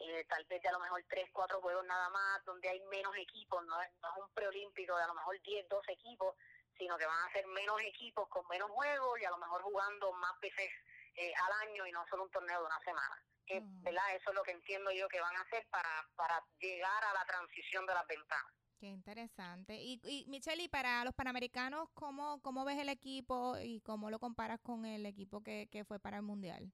eh, 0.00 0.24
tal 0.28 0.44
vez 0.44 0.62
de 0.62 0.68
a 0.68 0.72
lo 0.72 0.78
mejor 0.78 1.02
tres, 1.08 1.28
cuatro 1.32 1.60
juegos 1.60 1.84
nada 1.86 2.08
más, 2.10 2.44
donde 2.44 2.68
hay 2.68 2.80
menos 2.86 3.14
equipos, 3.16 3.64
no 3.66 3.82
es, 3.82 3.90
un 4.16 4.32
preolímpico 4.32 4.96
de 4.96 5.02
a 5.02 5.08
lo 5.08 5.14
mejor 5.14 5.40
10, 5.42 5.68
12 5.68 5.92
equipos, 5.92 6.36
sino 6.78 6.96
que 6.96 7.06
van 7.06 7.26
a 7.26 7.32
ser 7.32 7.44
menos 7.48 7.80
equipos 7.82 8.28
con 8.28 8.46
menos 8.46 8.70
juegos 8.70 9.20
y 9.20 9.24
a 9.24 9.30
lo 9.30 9.38
mejor 9.38 9.62
jugando 9.62 10.12
más 10.12 10.38
veces 10.40 10.70
eh, 11.16 11.32
al 11.34 11.68
año 11.68 11.84
y 11.86 11.90
no 11.90 12.06
solo 12.06 12.24
un 12.24 12.30
torneo 12.30 12.60
de 12.60 12.66
una 12.66 12.78
semana. 12.80 13.22
¿Verdad? 13.82 14.16
Eso 14.16 14.30
es 14.30 14.36
lo 14.36 14.42
que 14.42 14.52
entiendo 14.52 14.90
yo 14.92 15.08
que 15.08 15.20
van 15.20 15.36
a 15.36 15.40
hacer 15.40 15.66
para, 15.70 16.08
para 16.16 16.42
llegar 16.60 17.04
a 17.04 17.14
la 17.14 17.24
transición 17.24 17.86
de 17.86 17.94
las 17.94 18.06
ventanas. 18.06 18.52
Qué 18.78 18.86
interesante. 18.86 19.74
Y, 19.74 20.00
y 20.04 20.24
Michelle, 20.28 20.62
y 20.62 20.68
para 20.68 21.04
los 21.04 21.14
panamericanos, 21.14 21.88
¿cómo, 21.94 22.40
¿cómo 22.42 22.64
ves 22.64 22.78
el 22.78 22.88
equipo 22.88 23.58
y 23.58 23.80
cómo 23.80 24.08
lo 24.08 24.20
comparas 24.20 24.60
con 24.60 24.84
el 24.84 25.04
equipo 25.04 25.42
que, 25.42 25.68
que 25.72 25.84
fue 25.84 25.98
para 25.98 26.18
el 26.18 26.22
Mundial? 26.22 26.72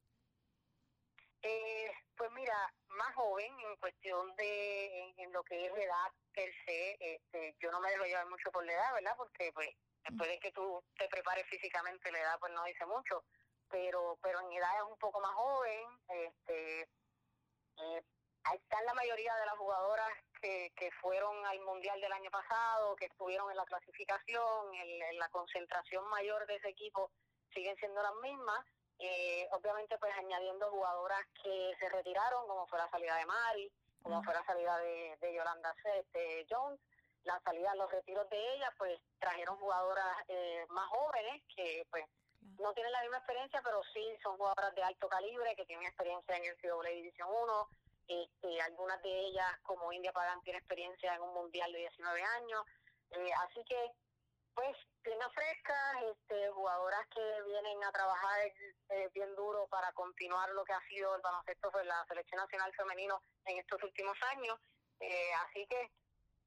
Eh, 1.41 1.91
pues 2.17 2.31
mira, 2.33 2.73
más 2.89 3.15
joven 3.15 3.53
en 3.61 3.77
cuestión 3.77 4.35
de 4.37 5.15
en, 5.17 5.33
lo 5.33 5.43
que 5.45 5.67
es 5.67 5.73
edad 5.73 6.13
per 6.33 6.51
se, 6.65 6.97
este, 7.01 7.55
yo 7.61 7.71
no 7.71 7.81
me 7.81 7.91
dejo 7.91 8.05
llevar 8.05 8.29
mucho 8.29 8.51
por 8.51 8.65
la 8.65 8.73
edad, 8.73 8.95
¿verdad? 8.95 9.15
Porque 9.17 9.53
pues 9.53 9.69
después 10.09 10.29
de 10.29 10.39
que 10.39 10.53
tú 10.53 10.83
te 10.97 11.09
prepares 11.09 11.47
físicamente 11.49 12.13
la 12.13 12.21
edad 12.21 12.39
pues 12.39 12.53
no 12.53 12.65
dice 12.65 12.87
mucho, 12.87 13.25
pero 13.75 14.17
pero 14.23 14.41
en 14.41 14.53
edad 14.53 14.71
es 14.77 14.85
un 14.85 14.97
poco 14.99 15.21
más 15.21 15.33
joven, 15.33 15.99
este 16.07 16.83
eh, 16.83 18.03
ahí 18.45 18.57
están 18.57 18.85
la 18.87 18.95
mayoría 18.95 19.35
de 19.35 19.47
las 19.47 19.57
jugadoras 19.59 20.09
que, 20.41 20.71
que 20.77 20.93
fueron 21.03 21.45
al 21.45 21.59
mundial 21.63 22.01
del 22.01 22.13
año 22.13 22.31
pasado, 22.31 22.95
que 22.95 23.07
estuvieron 23.07 23.51
en 23.51 23.57
la 23.57 23.65
clasificación, 23.65 24.75
en 24.75 25.19
la 25.19 25.29
concentración 25.31 26.07
mayor 26.09 26.47
de 26.47 26.55
ese 26.55 26.69
equipo 26.69 27.11
siguen 27.53 27.77
siendo 27.77 28.01
las 28.01 28.15
mismas. 28.23 28.65
Eh, 29.01 29.49
obviamente 29.51 29.99
pues 29.99 30.15
añadiendo 30.17 30.71
jugadoras 30.71 31.27
que 31.43 31.75
se 31.81 31.89
retiraron, 31.89 32.47
como 32.47 32.69
fue 32.69 32.79
la 32.79 32.89
salida 32.91 33.17
de 33.17 33.27
Mari, 33.27 33.73
como 34.03 34.23
fue 34.23 34.35
la 34.35 34.45
salida 34.45 34.79
de, 34.79 35.17
de 35.21 35.35
Yolanda 35.35 35.75
de 36.13 36.47
Jones, 36.49 36.79
la 37.25 37.41
salida, 37.41 37.75
los 37.75 37.91
retiros 37.91 38.29
de 38.31 38.55
ella, 38.55 38.73
pues 38.79 39.01
trajeron 39.19 39.57
jugadoras 39.57 40.17
eh, 40.29 40.65
más 40.69 40.87
jóvenes 40.91 41.43
que 41.57 41.85
pues 41.91 42.05
no 42.59 42.73
tienen 42.73 42.93
la 42.93 43.03
misma 43.03 43.19
experiencia, 43.19 43.61
pero 43.63 43.83
sí 43.93 44.05
son 44.23 44.37
jugadoras 44.37 44.75
de 44.75 44.83
alto 44.83 45.09
calibre, 45.09 45.57
que 45.57 45.67
tienen 45.67 45.87
experiencia 45.87 46.37
en 46.37 46.45
el 46.45 46.57
CW 46.57 46.83
División 46.83 47.29
1, 47.31 47.69
este, 48.09 48.61
algunas 48.63 49.03
de 49.03 49.19
ellas, 49.29 49.59
como 49.63 49.93
India 49.93 50.13
Pagan, 50.13 50.43
tiene 50.43 50.59
experiencia 50.59 51.15
en 51.15 51.23
un 51.23 51.35
mundial 51.35 51.73
de 51.73 51.79
19 51.79 52.23
años, 52.23 52.65
eh, 53.11 53.31
así 53.47 53.65
que 53.65 53.93
pues 54.55 54.77
piernas 55.03 55.33
frescas, 55.35 56.03
este, 56.13 56.51
jugadoras 56.51 57.07
que 57.09 57.43
vienen 57.43 57.83
a 57.85 57.93
trabajar 57.93 58.39
eh, 58.89 59.11
bien 59.13 59.35
duro 59.35 59.67
para 59.67 59.93
continuar 59.93 60.49
lo 60.51 60.65
que 60.65 60.73
ha 60.73 60.81
sido 60.89 61.15
el 61.17 61.23
baloncesto 61.23 61.71
de 61.73 61.85
la 61.85 62.05
selección 62.07 62.41
nacional 62.41 62.73
femenino 62.75 63.21
en 63.47 63.59
estos 63.59 63.83
últimos 63.83 64.17
años. 64.31 64.59
Eh, 65.01 65.33
así 65.47 65.67
que 65.67 65.91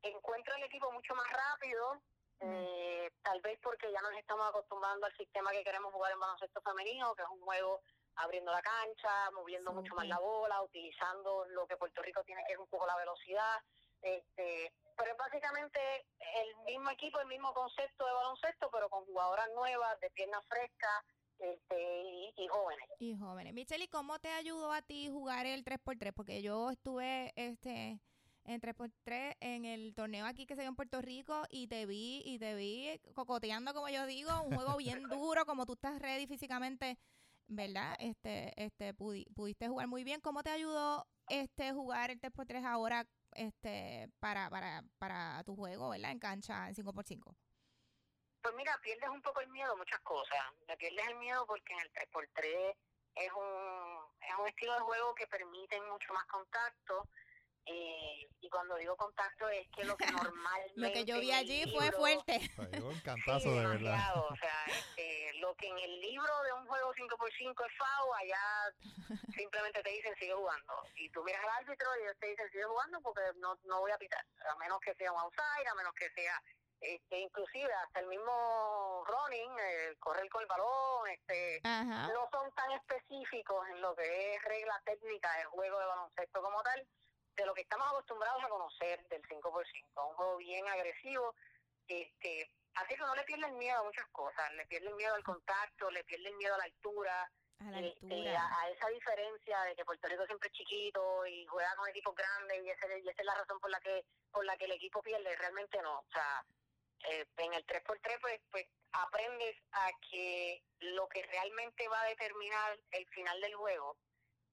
encuentra 0.04 0.56
el 0.56 0.64
equipo 0.64 0.92
mucho 0.92 1.14
más 1.16 1.28
rápido, 1.30 2.02
eh, 2.40 3.12
tal 3.24 3.42
vez 3.42 3.60
porque 3.62 3.92
ya 3.92 4.02
nos 4.02 4.14
estamos 4.14 4.48
acostumbrando 4.48 5.06
al 5.06 5.16
sistema 5.16 5.52
que 5.52 5.64
queremos 5.64 5.94
jugar 5.94 6.12
en 6.12 6.20
baloncesto 6.20 6.62
femenino, 6.62 7.16
que 7.16 7.24
es 7.24 7.30
un 7.30 7.42
juego 7.42 7.82
abriendo 8.16 8.52
la 8.52 8.62
cancha, 8.62 9.32
moviendo 9.32 9.72
mucho 9.74 9.96
más 9.96 10.08
la 10.08 10.20
bola, 10.20 10.62
utilizando 10.62 11.46
lo 11.50 11.68
que 11.68 11.78
Puerto 11.78 12.02
Rico 12.02 12.24
tiene 12.24 12.44
que 12.48 12.54
es 12.54 12.60
un 12.60 12.68
poco 12.68 12.86
la 12.86 12.96
velocidad. 12.98 13.62
Este, 14.02 14.72
pero 14.96 15.12
es 15.12 15.18
básicamente 15.18 15.80
el 16.20 16.56
mismo 16.66 16.90
equipo, 16.90 17.20
el 17.20 17.28
mismo 17.28 17.54
concepto 17.54 18.06
de 18.06 18.14
baloncesto, 18.14 18.70
pero 18.72 18.90
con 18.90 19.06
jugadoras 19.06 19.50
nuevas, 19.56 20.00
de 20.00 20.10
piernas 20.12 20.44
frescas 20.48 21.04
este, 21.40 22.04
y, 22.36 22.48
jóvenes. 22.48 22.90
Y 23.00 23.16
jóvenes. 23.16 23.54
Michelle, 23.54 23.84
¿y 23.84 23.88
cómo 23.88 24.20
te 24.20 24.30
ayudó 24.30 24.72
a 24.72 24.82
ti 24.82 25.10
jugar 25.10 25.46
el 25.46 25.64
3x3? 25.64 26.14
Porque 26.14 26.42
yo 26.42 26.72
estuve 26.72 27.34
este 27.36 28.00
en 28.48 28.62
3x3 28.62 29.38
en 29.42 29.66
el 29.66 29.94
torneo 29.94 30.26
aquí 30.26 30.46
que 30.46 30.56
se 30.56 30.62
dio 30.62 30.70
en 30.70 30.76
Puerto 30.76 31.02
Rico 31.02 31.44
y 31.50 31.68
te 31.68 31.86
vi 31.86 32.22
y 32.26 32.40
te 32.40 32.56
vi 32.56 33.00
cocoteando 33.14 33.74
como 33.74 33.90
yo 33.90 34.06
digo, 34.06 34.32
un 34.42 34.56
juego 34.56 34.78
bien 34.78 35.04
duro, 35.04 35.46
como 35.46 35.66
tú 35.66 35.74
estás 35.74 36.00
ready 36.00 36.26
físicamente, 36.26 36.98
¿verdad? 37.48 37.96
Este 38.00 38.54
este 38.56 38.94
pudiste 38.94 39.68
jugar 39.68 39.88
muy 39.88 40.04
bien. 40.04 40.22
¿Cómo 40.22 40.44
te 40.44 40.50
ayudó 40.50 41.06
este 41.28 41.74
jugar 41.74 42.10
el 42.10 42.20
3x3 42.20 42.66
ahora 42.66 43.06
este 43.34 44.10
para, 44.20 44.50
para, 44.50 44.84
para 44.98 45.44
tu 45.44 45.56
juego, 45.56 45.90
¿verdad? 45.90 46.12
En 46.12 46.20
cancha 46.20 46.70
en 46.70 46.76
5x5? 46.76 47.36
Pues 48.42 48.56
mira, 48.56 48.80
pierdes 48.82 49.10
un 49.10 49.22
poco 49.22 49.42
el 49.42 49.50
miedo 49.50 49.74
a 49.74 49.76
muchas 49.76 50.00
cosas. 50.00 50.40
Pierdes 50.78 51.08
el 51.08 51.16
miedo 51.16 51.46
porque 51.46 51.74
en 51.74 51.80
el 51.82 51.92
3x3 51.92 52.76
es 53.16 53.32
un, 53.34 53.98
es 54.22 54.36
un 54.40 54.48
estilo 54.48 54.74
de 54.74 54.80
juego 54.80 55.16
que 55.16 55.28
permite 55.28 55.82
mucho 55.82 56.14
más 56.14 56.26
contacto. 56.28 57.10
Eh, 57.68 58.28
y 58.40 58.50
cuando 58.50 58.76
digo 58.76 58.96
contacto 58.96 59.50
es 59.50 59.68
que 59.70 59.84
lo 59.84 59.98
que 59.98 60.06
normalmente... 60.06 60.74
lo 60.76 60.92
que 60.92 61.06
yo 61.06 61.20
vi 61.20 61.32
allí 61.32 61.64
fue 61.72 61.92
fuerte. 61.92 62.40
un 62.84 63.00
cantazo 63.02 63.54
de 63.54 63.68
verdad. 63.68 63.98
O 64.30 64.36
sea, 64.36 64.66
este, 64.68 65.34
lo 65.40 65.54
que 65.56 65.68
en 65.68 65.78
el 65.78 66.02
libro 66.02 66.44
de 66.44 66.54
un 66.54 66.66
juego 66.68 66.94
5x5 66.94 67.66
es 67.66 67.78
FAO, 67.78 68.14
allá 68.16 68.40
simplemente 69.36 69.82
te 69.84 69.90
dicen 69.90 70.16
sigue 70.20 70.34
jugando. 70.34 70.74
Y 70.96 71.10
tú 71.10 71.24
miras 71.24 71.44
al 71.44 71.64
árbitro 71.64 71.88
y 71.98 72.04
ellos 72.04 72.18
te 72.20 72.28
dicen 72.28 72.50
sigue 72.52 72.64
jugando 72.64 73.02
porque 73.02 73.22
no, 73.38 73.58
no 73.66 73.80
voy 73.80 73.92
a 73.92 73.98
pitar, 73.98 74.26
a 74.50 74.56
menos 74.58 74.80
que 74.80 74.94
sea 74.96 75.12
un 75.12 75.20
outside, 75.20 75.68
a 75.70 75.76
menos 75.76 75.94
que 75.94 76.10
sea 76.12 76.42
este, 76.80 77.20
inclusive 77.20 77.74
hasta 77.74 78.00
el 78.02 78.08
mismo 78.08 79.04
running, 79.08 79.52
el 79.60 79.98
correr 79.98 80.30
con 80.30 80.42
el 80.42 80.48
balón, 80.48 81.08
este, 81.10 81.62
no 81.64 82.30
son 82.32 82.52
tan 82.54 82.72
específicos 82.72 83.68
en 83.70 83.82
lo 83.82 83.96
que 83.96 84.36
es 84.36 84.44
regla 84.44 84.80
técnica 84.86 85.36
del 85.38 85.48
juego 85.48 85.80
de 85.80 85.86
baloncesto 85.86 86.42
como 86.42 86.62
tal, 86.62 86.88
de 87.38 87.46
lo 87.46 87.54
que 87.54 87.62
estamos 87.62 87.88
acostumbrados 87.88 88.44
a 88.44 88.50
conocer 88.50 89.08
del 89.10 89.22
5x5, 89.22 90.10
un 90.10 90.16
juego 90.16 90.38
bien 90.38 90.68
agresivo, 90.68 91.36
este, 91.88 92.50
así 92.74 92.96
que 92.96 93.02
no 93.02 93.16
le 93.16 93.24
pierden 93.24 93.58
miedo 93.58 93.80
a 93.80 93.84
muchas 93.84 94.08
cosas, 94.08 94.54
le 94.56 94.66
pierden 94.66 94.96
miedo 94.96 95.14
al 95.14 95.24
contacto, 95.24 95.92
le 95.92 96.04
pierden 96.04 96.36
miedo 96.38 96.56
a 96.56 96.58
la 96.58 96.64
altura, 96.64 97.32
a, 97.60 97.64
la 97.72 97.80
este, 97.80 98.36
a, 98.36 98.70
esa 98.70 98.88
diferencia 98.90 99.62
de 99.62 99.76
que 99.76 99.86
Puerto 99.86 100.08
Rico 100.08 100.26
siempre 100.26 100.48
es 100.48 100.54
chiquito 100.54 101.26
y 101.28 101.46
juega 101.46 101.76
con 101.76 101.88
equipos 101.90 102.16
grandes 102.16 102.64
y, 102.64 102.70
ese, 102.70 103.00
y 103.00 103.08
esa 103.08 103.22
es 103.22 103.26
la 103.26 103.36
razón 103.36 103.60
por 103.60 103.70
la 103.70 103.80
que 103.80 104.04
por 104.32 104.44
la 104.44 104.58
que 104.58 104.66
el 104.66 104.72
equipo 104.72 105.02
pierde, 105.02 105.36
realmente 105.36 105.82
no, 105.82 106.00
o 106.00 106.12
sea, 106.12 106.44
eh, 107.10 107.26
en 107.38 107.54
el 107.54 107.66
3x3 107.66 108.20
pues, 108.20 108.42
pues 108.52 108.68
aprendes 108.92 109.56
a 109.72 109.90
que 110.10 110.64
lo 110.80 111.08
que 111.08 111.24
realmente 111.24 111.88
va 111.88 112.02
a 112.02 112.08
determinar 112.08 112.80
el 112.92 113.08
final 113.10 113.40
del 113.42 113.56
juego 113.56 113.96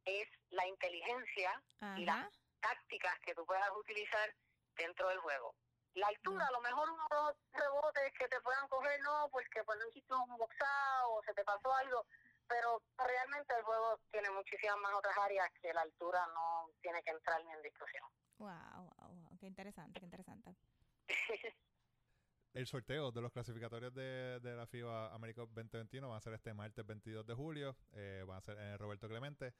es 0.04 0.28
la 0.50 0.66
inteligencia 0.66 1.62
y 1.96 2.04
las 2.04 2.28
tácticas 2.64 3.18
que 3.20 3.34
tú 3.34 3.44
puedas 3.44 3.70
utilizar 3.76 4.34
dentro 4.76 5.08
del 5.08 5.18
juego. 5.18 5.54
La 5.94 6.08
altura, 6.08 6.46
a 6.46 6.52
lo 6.52 6.60
mejor 6.60 6.90
uno 6.90 7.06
o 7.10 7.14
dos 7.14 7.36
rebotes 7.52 8.12
que 8.18 8.26
te 8.26 8.40
puedan 8.40 8.66
coger, 8.68 9.00
no, 9.02 9.28
porque 9.30 9.62
pues 9.64 9.78
no 9.78 9.88
hiciste 9.88 10.14
un 10.14 10.36
boxado 10.36 11.12
o 11.12 11.22
se 11.22 11.34
te 11.34 11.44
pasó 11.44 11.72
algo, 11.72 12.04
pero 12.48 12.82
realmente 12.98 13.54
el 13.56 13.62
juego 13.62 14.00
tiene 14.10 14.30
muchísimas 14.30 14.76
más 14.78 14.92
otras 14.94 15.16
áreas 15.18 15.48
que 15.60 15.72
la 15.72 15.82
altura 15.82 16.26
no 16.34 16.70
tiene 16.80 17.02
que 17.02 17.10
entrar 17.10 17.44
ni 17.44 17.52
en 17.52 17.62
discusión. 17.62 18.08
Wow, 18.38 18.90
wow, 18.98 19.14
wow, 19.14 19.38
qué 19.38 19.46
interesante, 19.46 20.00
qué 20.00 20.06
interesante. 20.06 20.56
el 22.54 22.66
sorteo 22.66 23.12
de 23.12 23.20
los 23.20 23.32
clasificatorios 23.32 23.94
de, 23.94 24.40
de 24.40 24.56
la 24.56 24.66
FIBA 24.66 25.14
América 25.14 25.42
2021 25.42 26.08
va 26.08 26.16
a 26.16 26.20
ser 26.20 26.34
este 26.34 26.54
martes 26.54 26.84
22 26.84 27.24
de 27.24 27.34
julio, 27.34 27.76
eh, 27.92 28.24
va 28.28 28.38
a 28.38 28.40
ser 28.40 28.58
en 28.58 28.78
Roberto 28.78 29.08
Clemente. 29.08 29.54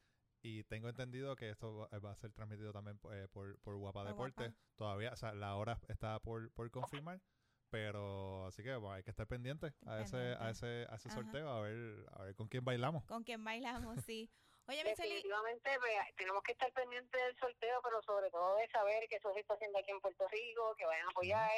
Y 0.44 0.62
tengo 0.64 0.90
entendido 0.90 1.36
que 1.36 1.48
esto 1.48 1.88
va 2.04 2.10
a 2.10 2.16
ser 2.16 2.30
transmitido 2.30 2.70
también 2.70 3.00
eh, 3.12 3.28
por, 3.32 3.58
por 3.60 3.76
Guapa 3.76 4.04
Deportes. 4.04 4.52
Todavía, 4.76 5.10
o 5.10 5.16
sea, 5.16 5.32
la 5.32 5.54
hora 5.56 5.80
está 5.88 6.20
por, 6.20 6.52
por 6.52 6.70
confirmar. 6.70 7.22
Pero 7.70 8.46
así 8.46 8.62
que 8.62 8.70
hay 8.72 9.02
que 9.02 9.10
estar 9.10 9.26
pendiente 9.26 9.72
a 9.86 10.02
ese, 10.02 10.16
a 10.18 10.50
ese, 10.50 10.86
a 10.90 10.96
ese 10.96 11.08
sorteo, 11.08 11.48
a 11.48 11.62
ver, 11.62 12.06
a 12.12 12.24
ver 12.24 12.34
con 12.34 12.46
quién 12.46 12.62
bailamos. 12.62 13.06
Con 13.06 13.24
quién 13.24 13.42
bailamos, 13.42 13.98
sí. 14.04 14.30
Oye, 14.66 14.82
Definitivamente 14.82 15.78
pues, 15.78 16.16
tenemos 16.16 16.42
que 16.42 16.52
estar 16.52 16.72
pendientes 16.72 17.22
del 17.22 17.36
sorteo, 17.36 17.82
pero 17.82 18.02
sobre 18.02 18.30
todo 18.30 18.56
de 18.56 18.68
saber 18.68 19.06
que 19.08 19.16
eso 19.16 19.32
se 19.34 19.40
está 19.40 19.54
haciendo 19.54 19.78
aquí 19.78 19.90
en 19.90 20.00
Puerto 20.00 20.26
Rico, 20.28 20.74
que 20.76 20.86
vayan 20.86 21.06
a 21.06 21.10
apoyar, 21.10 21.50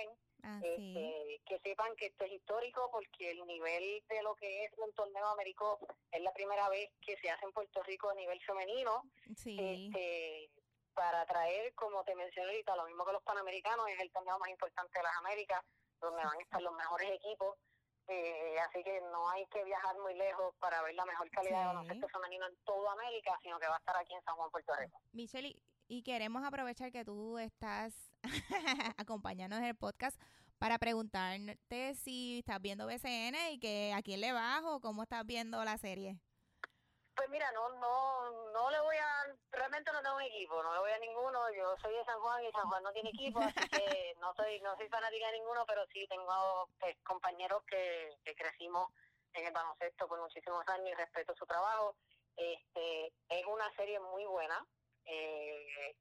ah, 0.43 0.61
este, 0.63 1.41
que 1.47 1.59
sepan 1.61 1.95
que 1.95 2.07
esto 2.07 2.25
es 2.25 2.33
histórico 2.33 2.91
porque 2.91 3.31
el 3.31 3.47
nivel 3.47 4.03
de 4.09 4.23
lo 4.23 4.35
que 4.35 4.65
es 4.65 4.73
un 4.79 4.93
torneo 4.93 5.27
americano 5.29 5.79
es 6.11 6.21
la 6.21 6.33
primera 6.33 6.69
vez 6.69 6.91
que 7.01 7.17
se 7.19 7.31
hace 7.31 7.45
en 7.45 7.53
Puerto 7.53 7.81
Rico 7.85 8.11
a 8.11 8.15
nivel 8.15 8.41
femenino. 8.43 9.03
Este, 9.29 10.51
para 10.93 11.25
traer, 11.27 11.75
como 11.75 12.03
te 12.05 12.15
mencioné 12.17 12.51
ahorita, 12.51 12.75
lo 12.75 12.87
mismo 12.87 13.05
que 13.05 13.13
los 13.13 13.23
Panamericanos, 13.23 13.89
es 13.89 14.01
el 14.01 14.11
torneo 14.11 14.39
más 14.39 14.49
importante 14.49 14.99
de 14.99 15.03
las 15.05 15.17
Américas, 15.19 15.63
donde 16.01 16.25
van 16.25 16.39
a 16.39 16.43
estar 16.43 16.61
los 16.61 16.75
mejores 16.75 17.11
equipos 17.13 17.57
eh, 18.09 18.57
así 18.69 18.83
que 18.85 19.01
no 19.13 19.29
hay 19.31 19.47
que 19.47 19.65
viajar 19.65 19.97
muy 19.99 20.15
lejos 20.15 20.55
para 20.61 20.81
ver 20.83 20.95
la 20.95 21.05
mejor 21.05 21.29
calidad 21.31 21.61
de 21.61 21.67
baloncesto 21.67 22.09
femenino 22.09 22.47
en 22.47 22.57
toda 22.65 22.93
América, 22.93 23.39
sino 23.43 23.59
que 23.59 23.67
va 23.67 23.77
a 23.77 23.79
estar 23.79 23.97
aquí 23.97 24.15
en 24.15 24.23
San 24.23 24.37
Juan, 24.37 24.51
Puerto 24.51 24.73
Rico. 24.77 25.01
Michelle, 25.13 25.57
y 25.89 26.03
queremos 26.03 26.45
aprovechar 26.45 26.93
que 26.93 27.05
tú 27.05 27.39
estás 27.39 28.13
acompañándonos 28.97 29.63
en 29.63 29.71
el 29.71 29.77
podcast 29.77 30.21
para 30.59 30.79
preguntarte 30.79 31.95
si 31.95 32.39
estás 32.39 32.61
viendo 32.61 32.87
BCN 32.87 33.53
y 33.53 33.59
que 33.59 33.93
a 33.95 34.03
quién 34.03 34.21
le 34.21 34.33
vas 34.33 34.63
o 34.65 34.81
cómo 34.81 35.03
estás 35.03 35.25
viendo 35.27 35.63
la 35.65 35.77
serie. 35.77 36.19
Pues 37.17 37.31
mira, 37.31 37.51
no, 37.53 37.71
no, 37.71 38.31
no 38.53 38.71
le 38.71 38.81
voy 38.81 38.97
a, 38.97 39.35
realmente 39.51 39.91
no 39.91 40.03
tengo 40.03 40.17
un 40.17 40.23
equipo, 40.23 40.63
no 40.63 40.75
le 40.75 40.81
voy 40.81 40.93
a 40.93 40.99
ninguno, 40.99 41.51
yo 41.51 41.75
soy 41.79 41.95
de 41.95 42.05
San 42.05 42.21
Juan 42.21 42.45
y 42.45 42.53
San 42.53 42.69
Juan 42.69 42.83
no 42.83 42.93
tiene 42.93 43.09
equipo, 43.09 43.41
así 43.41 43.69
que 43.71 44.15
no 44.21 44.35
soy, 44.35 44.61
no 44.61 44.77
soy 44.77 44.89
fanática 44.89 45.27
de 45.27 45.39
ninguno, 45.39 45.65
pero 45.67 45.87
sí 45.87 46.07
tengo 46.09 46.69
pues, 46.79 46.95
compañeros 47.03 47.63
que, 47.65 48.19
que 48.23 48.35
crecimos 48.35 48.91
en 49.33 49.47
el 49.47 49.53
baloncesto 49.53 50.07
por 50.07 50.21
muchísimos 50.21 50.67
años 50.69 50.91
y 50.91 50.95
respeto 50.95 51.35
su 51.35 51.47
trabajo. 51.47 51.97
Este, 52.37 53.13
es 53.29 53.47
una 53.47 53.75
serie 53.77 53.99
muy 53.99 54.25
buena. 54.27 54.67
Eh, 55.07 55.97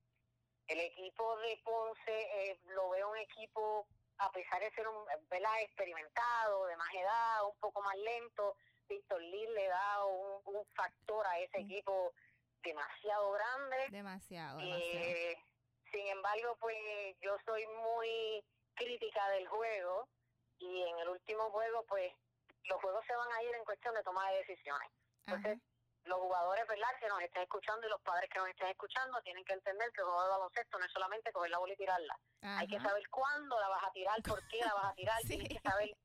el 0.67 0.79
equipo 0.79 1.37
de 1.37 1.61
Ponce 1.63 2.51
eh, 2.51 2.59
lo 2.65 2.89
veo 2.89 3.09
un 3.09 3.17
equipo, 3.17 3.87
a 4.17 4.31
pesar 4.31 4.59
de 4.61 4.71
ser 4.71 4.87
un 4.87 5.05
¿verdad? 5.29 5.61
experimentado, 5.61 6.65
de 6.65 6.75
más 6.77 6.93
edad, 6.93 7.45
un 7.47 7.57
poco 7.59 7.81
más 7.81 7.95
lento, 7.97 8.57
Víctor 8.87 9.21
Lee 9.21 9.47
le 9.47 9.67
da 9.67 10.05
un, 10.05 10.65
factor 10.73 11.25
a 11.27 11.39
ese 11.39 11.59
equipo 11.59 12.13
demasiado 12.63 13.31
grande. 13.31 13.77
Demasiado, 13.89 14.59
eh, 14.61 15.37
sin 15.91 16.07
embargo, 16.07 16.57
pues 16.59 16.75
yo 17.21 17.37
soy 17.45 17.65
muy 17.67 18.43
crítica 18.75 19.29
del 19.29 19.47
juego 19.47 20.09
y 20.59 20.81
en 20.83 20.99
el 20.99 21.09
último 21.09 21.49
juego, 21.51 21.85
pues 21.87 22.11
los 22.63 22.81
juegos 22.81 23.05
se 23.05 23.15
van 23.15 23.31
a 23.31 23.43
ir 23.43 23.55
en 23.55 23.63
cuestión 23.63 23.93
de 23.95 24.03
toma 24.03 24.29
de 24.31 24.37
decisiones. 24.37 24.89
Entonces, 25.25 25.59
los 26.05 26.19
jugadores, 26.19 26.67
¿verdad?, 26.67 26.89
que 26.99 27.07
nos 27.07 27.21
estén 27.21 27.43
escuchando 27.43 27.87
y 27.87 27.89
los 27.89 28.01
padres 28.01 28.29
que 28.29 28.39
nos 28.39 28.49
estén 28.49 28.67
escuchando 28.67 29.21
tienen 29.21 29.43
que 29.43 29.53
entender 29.53 29.91
que 29.91 30.01
el 30.01 30.07
juego 30.07 30.23
de 30.23 30.29
baloncesto 30.29 30.77
no 30.77 30.85
es 30.85 30.91
solamente 30.91 31.31
coger 31.31 31.51
la 31.51 31.57
bola 31.57 31.73
y 31.73 31.77
tirarla. 31.77 32.19
Hay 32.41 32.67
que 32.67 32.79
saber 32.79 33.07
cuándo 33.09 33.59
la 33.59 33.69
vas 33.69 33.83
a 33.83 33.91
tirar, 33.91 34.21
por 34.21 34.47
qué 34.47 34.59
la 34.59 34.73
vas 34.73 34.85
a 34.85 34.93
tirar, 34.93 35.21
tienes 35.27 35.49
que 35.49 35.59
saber 35.59 35.95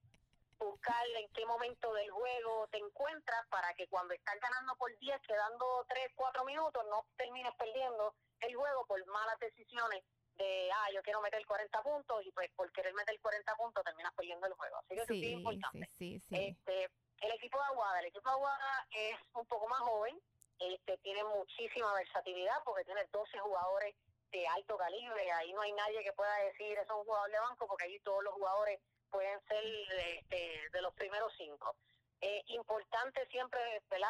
buscar 0.61 1.07
en 1.16 1.29
qué 1.33 1.44
momento 1.46 1.92
del 1.94 2.11
juego 2.11 2.68
te 2.68 2.79
encuentras 2.79 3.46
para 3.49 3.73
que 3.75 3.88
cuando 3.88 4.14
estás 4.14 4.38
ganando 4.40 4.77
por 4.77 4.96
10, 4.99 5.20
quedando 5.27 5.85
3, 5.88 6.12
4 6.14 6.44
minutos, 6.44 6.85
no 6.88 7.07
termines 7.16 7.55
perdiendo 7.57 8.14
el 8.40 8.55
juego 8.55 8.85
por 8.87 9.05
malas 9.07 9.38
decisiones 9.40 10.05
de, 10.37 10.70
ah, 10.73 10.88
yo 10.94 11.03
quiero 11.03 11.20
meter 11.20 11.44
40 11.44 11.83
puntos 11.83 12.25
y 12.25 12.31
pues 12.33 12.51
por 12.57 12.70
querer 12.73 12.94
meter 12.94 13.18
40 13.20 13.57
puntos 13.57 13.85
terminas 13.85 14.12
perdiendo 14.14 14.46
el 14.46 14.53
juego. 14.55 14.77
Así 14.79 14.94
que 14.94 15.03
eso 15.03 15.12
es 15.12 15.25
importante. 15.25 15.88
Este, 15.99 16.90
el 17.20 17.33
equipo 17.33 17.59
de 17.59 17.64
Aguada, 17.64 18.01
el 18.01 18.07
equipo 18.07 18.29
de 18.29 18.35
Aguada 18.35 18.87
es 18.92 19.16
un 19.35 19.46
poco 19.46 19.68
más 19.68 19.81
joven, 19.81 20.18
este 20.59 20.99
tiene 20.99 21.25
muchísima 21.25 21.92
versatilidad 21.94 22.57
porque 22.64 22.85
tiene 22.85 23.05
12 23.12 23.38
jugadores 23.38 23.94
de 24.31 24.46
alto 24.46 24.77
calibre, 24.77 25.33
ahí 25.33 25.53
no 25.53 25.62
hay 25.62 25.73
nadie 25.73 26.03
que 26.05 26.12
pueda 26.12 26.35
decir 26.37 26.79
es 26.79 26.88
un 26.90 27.05
jugador 27.05 27.31
de 27.31 27.40
banco 27.40 27.66
porque 27.66 27.85
ahí 27.85 27.99
todos 28.01 28.23
los 28.23 28.35
jugadores 28.35 28.81
pueden 29.11 29.40
ser 29.46 29.64
este, 29.64 30.68
de 30.73 30.83
los 30.83 30.94
primeros 30.94 31.33
cinco. 31.37 31.77
Eh, 32.20 32.42
importante 32.49 33.27
siempre, 33.29 33.61
¿verdad? 33.88 34.09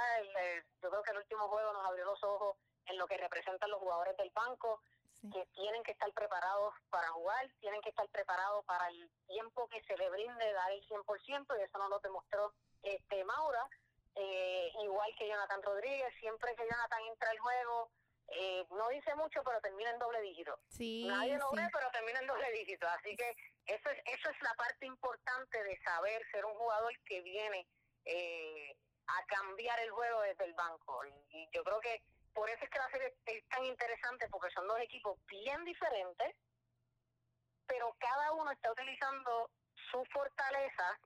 yo 0.83 0.91
creo 0.91 1.03
que 1.03 1.11
el 1.13 1.19
último 1.19 1.49
juego 1.49 1.73
nos 1.73 1.87
abrió 1.87 2.05
los 2.05 2.23
ojos 2.25 2.57
en 2.87 2.99
lo 2.99 3.07
que 3.07 3.17
representan 3.17 3.71
los 3.71 3.81
jugadores 3.81 4.17
del 4.17 4.31
banco, 4.31 4.81
que 5.33 5.47
tienen 5.55 5.83
que 5.83 5.93
estar 5.93 6.11
preparados 6.13 6.75
para 6.89 7.09
jugar, 7.11 7.47
tienen 7.61 7.81
que 7.83 7.91
estar 7.91 8.09
preparados 8.09 8.65
para 8.65 8.89
el 8.89 9.11
tiempo 9.27 9.69
que 9.69 9.83
se 9.83 9.97
le 9.97 10.09
brinde 10.11 10.53
dar 10.53 10.73
el 10.73 10.83
100%, 10.89 11.59
y 11.59 11.63
eso 11.63 11.79
nos 11.79 11.91
lo 11.91 11.99
demostró 12.01 12.55
este 12.83 13.23
Maura, 13.25 13.69
eh, 14.15 14.73
igual 14.83 15.15
que 15.17 15.29
Jonathan 15.29 15.63
Rodríguez, 15.63 16.13
siempre 16.19 16.55
que 16.57 16.67
Jonathan 16.69 17.03
entra 17.03 17.31
al 17.31 17.39
juego, 17.39 17.91
eh, 18.33 18.64
no 18.71 18.88
dice 18.88 19.14
mucho, 19.16 19.43
pero 19.43 19.61
termina 19.61 19.90
en 19.90 19.99
doble 19.99 20.21
dígito. 20.21 20.59
Nadie 20.79 21.37
lo 21.37 21.51
ve, 21.51 21.69
pero 21.73 21.90
termina 21.90 22.21
en 22.21 22.27
doble 22.27 22.51
dígito. 22.53 22.88
Así 22.88 23.16
que 23.16 23.37
eso 23.66 23.90
es, 23.90 24.03
eso 24.07 24.31
es 24.31 24.43
la 24.43 24.55
parte 24.55 24.87
importante 24.87 25.62
de 25.64 25.81
saber 25.83 26.23
ser 26.31 26.45
un 26.45 26.55
jugador 26.55 26.93
que 27.05 27.21
viene 27.23 27.66
eh, 28.05 28.77
a 29.07 29.25
cambiar 29.27 29.81
el 29.81 29.90
juego 29.90 30.23
desde 30.23 30.45
el 30.45 30.55
banco. 30.55 31.05
Y, 31.31 31.49
yo 31.53 31.64
creo 31.64 31.81
que 31.81 32.03
por 32.33 32.49
eso 32.49 32.64
es 32.64 32.71
que 32.71 32.79
la 32.79 32.90
serie 32.90 33.14
es 33.27 33.49
tan 33.49 33.64
interesante, 33.64 34.29
porque 34.31 34.53
son 34.55 34.66
dos 34.69 34.81
equipos 34.81 35.19
bien 35.27 35.64
diferentes, 35.64 36.37
pero 37.66 37.95
cada 37.99 38.33
uno 38.33 38.53
está 38.53 38.71
utilizando 38.71 39.51
su 39.90 40.05
fortaleza 40.07 41.01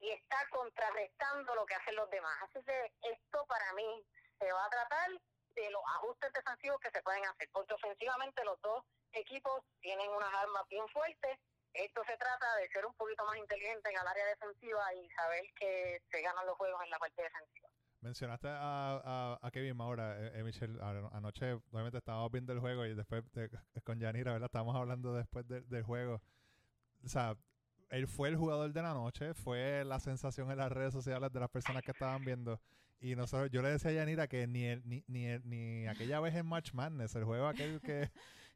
y 0.00 0.10
está 0.10 0.46
contrarrestando 0.50 1.54
lo 1.54 1.64
que 1.64 1.74
hacen 1.74 1.96
los 1.96 2.10
demás. 2.10 2.36
Así 2.42 2.62
que 2.64 2.92
esto 3.00 3.46
para 3.46 3.72
mí 3.72 4.04
se 4.38 4.52
va 4.52 4.66
a 4.66 4.70
tratar 4.70 5.10
de 5.54 5.70
los 5.70 5.82
ajustes 5.96 6.32
defensivos 6.32 6.80
que 6.80 6.90
se 6.90 7.02
pueden 7.02 7.24
hacer, 7.26 7.48
porque 7.52 7.74
ofensivamente 7.74 8.44
los 8.44 8.60
dos 8.62 8.84
equipos 9.12 9.62
tienen 9.80 10.10
unas 10.10 10.32
armas 10.34 10.62
bien 10.68 10.86
fuertes. 10.88 11.38
Esto 11.72 12.02
se 12.04 12.16
trata 12.16 12.56
de 12.56 12.68
ser 12.68 12.86
un 12.86 12.94
poquito 12.94 13.24
más 13.24 13.36
inteligente 13.36 13.90
en 13.90 13.96
el 13.98 14.06
área 14.06 14.26
defensiva 14.26 14.94
y 14.94 15.08
saber 15.10 15.44
que 15.58 16.02
se 16.10 16.22
ganan 16.22 16.46
los 16.46 16.56
juegos 16.56 16.80
en 16.84 16.90
la 16.90 16.98
parte 16.98 17.22
defensiva. 17.22 17.68
Mencionaste 18.00 18.48
a, 18.50 19.50
Kevin 19.50 19.80
ahora, 19.80 20.18
eh, 20.20 20.32
eh, 20.34 20.42
Michelle, 20.42 20.78
anoche 21.12 21.54
obviamente 21.72 21.98
estábamos 21.98 22.30
viendo 22.30 22.52
el 22.52 22.60
juego 22.60 22.84
y 22.84 22.94
después 22.94 23.24
con 23.84 23.98
Yanira, 23.98 24.32
¿verdad? 24.32 24.46
Estábamos 24.46 24.76
hablando 24.76 25.14
después 25.14 25.46
del 25.48 25.82
juego. 25.82 26.20
O 27.02 27.08
sea, 27.08 27.36
él 27.88 28.06
fue 28.06 28.28
el 28.28 28.36
jugador 28.36 28.72
de 28.72 28.82
la 28.82 28.92
noche, 28.92 29.34
fue 29.34 29.84
la 29.84 30.00
sensación 30.00 30.50
en 30.50 30.58
las 30.58 30.70
redes 30.70 30.92
sociales 30.92 31.32
de 31.32 31.40
las 31.40 31.48
personas 31.48 31.82
que 31.82 31.92
estaban 31.92 32.24
viendo. 32.24 32.60
Y 33.00 33.16
nosotros, 33.16 33.50
yo 33.50 33.60
le 33.62 33.70
decía 33.70 33.90
a 33.90 33.94
Yanira 33.94 34.28
que 34.28 34.46
ni, 34.46 34.76
ni, 34.84 35.04
ni, 35.06 35.38
ni 35.44 35.86
aquella 35.86 36.20
vez 36.20 36.34
en 36.34 36.46
Match 36.46 36.72
Madness, 36.72 37.14
el 37.16 37.24
juego 37.24 37.46
aquel 37.46 37.80
que, 37.80 38.10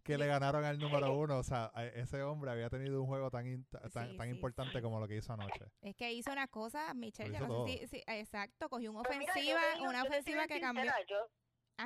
que 0.05 0.16
le 0.16 0.27
ganaron 0.42 0.64
al 0.64 0.79
número 0.79 1.12
uno, 1.12 1.38
o 1.38 1.42
sea, 1.42 1.70
ese 1.94 2.22
hombre 2.22 2.51
había 2.51 2.70
tenido 2.70 3.01
un 3.01 3.07
juego 3.07 3.31
tan, 3.31 3.64
tan, 3.92 4.16
tan 4.16 4.29
importante 4.29 4.81
como 4.81 5.01
lo 5.01 5.07
que 5.07 5.16
hizo 5.16 5.33
anoche. 5.33 5.66
Es 5.83 5.94
que 5.96 6.12
hizo 6.12 6.33
una 6.33 6.48
cosa, 6.48 6.94
Michelle, 6.94 7.38
yo 7.38 7.46
no 7.46 7.66
sé 7.66 7.87
si, 7.88 8.03
exacto, 8.07 8.68
cogió 8.68 8.90
una 8.90 9.03
pues 9.03 9.18
ofensiva, 9.18 9.61
una 9.81 10.03
ofensiva 10.03 10.46
que 10.46 10.61
cambió. 10.61 10.90
Yo, 11.07 11.29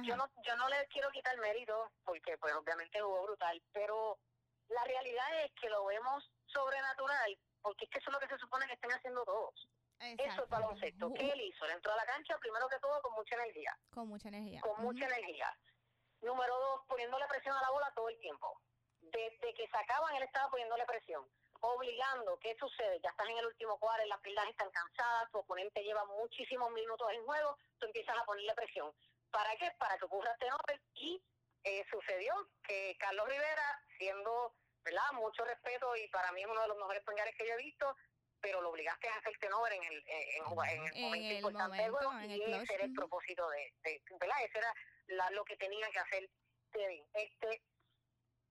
yo, 0.05 0.17
no, 0.17 0.31
yo 0.47 0.57
no 0.57 0.69
le 0.69 0.87
quiero 0.87 1.11
quitar 1.11 1.37
mérito, 1.39 1.91
porque 2.05 2.39
pues 2.39 2.55
obviamente 2.55 3.01
jugó 3.01 3.25
brutal, 3.25 3.61
pero 3.73 4.19
la 4.69 4.85
realidad 4.85 5.45
es 5.45 5.53
que 5.61 5.69
lo 5.69 5.85
vemos 5.87 6.31
sobrenatural, 6.47 7.39
porque 7.61 7.85
es 7.85 7.91
que 7.91 7.99
eso 7.99 8.11
es 8.11 8.15
lo 8.15 8.21
que 8.21 8.29
se 8.29 8.39
supone 8.39 8.67
que 8.67 8.75
estén 8.75 8.93
haciendo 8.93 9.25
todos. 9.25 9.69
Eso 10.03 10.45
es 10.45 10.49
baloncesto. 10.49 11.13
¿Qué 11.15 11.31
él 11.31 11.41
hizo? 11.41 11.65
Él 11.65 11.73
entró 11.73 11.93
a 11.93 11.97
la 11.97 12.07
cancha 12.07 12.37
primero 12.39 12.69
que 12.69 12.79
todo 12.81 13.01
con 13.03 13.15
mucha 13.15 13.35
energía. 13.37 13.77
Con 13.91 14.09
mucha 14.09 14.29
energía. 14.29 14.61
Con 14.61 14.83
mucha 14.83 15.07
energía. 15.07 15.57
Número 16.21 16.59
dos, 16.59 16.81
poniéndole 16.89 17.27
presión 17.27 17.57
a 17.57 17.63
la 17.63 17.71
bola 17.71 17.93
todo 17.95 18.09
el 18.09 18.19
tiempo. 18.19 18.61
Desde 19.01 19.55
que 19.55 19.69
sacaban, 19.69 20.15
él 20.17 20.23
estaba 20.23 20.51
poniéndole 20.51 20.85
presión. 20.87 21.25
Obligando, 21.61 22.39
¿qué 22.39 22.57
sucede? 22.59 23.01
Ya 23.03 23.11
estás 23.11 23.29
en 23.29 23.39
el 23.39 23.47
último 23.47 23.79
cuadro, 23.79 24.05
las 24.07 24.21
piernas 24.21 24.49
están 24.49 24.71
cansadas, 24.71 25.31
tu 25.31 25.39
oponente 25.39 25.83
lleva 25.83 26.05
muchísimos 26.07 26.71
minutos 26.73 27.09
en 27.13 27.25
juego, 27.25 27.57
tú 27.79 27.87
empiezas 27.87 28.17
a 28.19 28.25
ponerle 28.25 28.55
presión. 28.55 28.93
¿Para 29.31 29.55
qué? 29.57 29.71
Para 29.79 29.97
que 29.99 30.05
ocurra 30.05 30.33
este 30.33 30.49
nombre. 30.49 30.81
Y 30.95 31.23
eh, 31.65 31.85
sucedió 31.91 32.35
que 32.65 32.97
Carlos 32.99 33.29
Rivera, 33.29 33.81
siendo 33.99 34.55
¿verdad? 34.85 35.13
Mucho 35.15 35.45
respeto 35.45 35.95
y 35.97 36.09
para 36.09 36.33
mí 36.33 36.43
es 36.43 36.49
uno 36.49 36.61
de 36.61 36.69
los 36.69 36.77
mejores 36.77 37.03
pengares 37.05 37.35
que 37.37 37.47
yo 37.47 37.55
he 37.55 37.65
visto, 37.65 37.97
pero 38.43 38.61
lo 38.61 38.71
obligaste 38.71 39.09
a 39.09 39.15
hacer 39.17 39.39
turnover 39.39 39.73
en 39.73 39.83
el, 39.85 39.99
eh, 40.07 40.37
en, 40.37 40.45
en, 40.45 40.85
el 40.85 40.97
En 40.97 41.03
momento 41.03 41.29
el 41.29 41.37
importante 41.37 41.77
del 41.83 41.91
momento, 41.93 42.09
juego 42.11 42.21
en 42.25 42.31
y 42.31 42.35
el 42.43 42.55
ese 42.63 42.75
era 42.75 42.85
el 42.85 42.93
propósito 42.93 43.49
de, 43.49 43.73
de 43.85 44.03
¿verdad? 44.21 44.37
Ese 44.45 44.59
era 44.59 44.75
la- 45.07 45.31
lo 45.31 45.45
que 45.45 45.57
tenía 45.57 45.89
que 45.91 45.99
hacer 46.01 46.29
Kevin. 46.73 47.07
Este, 47.15 47.63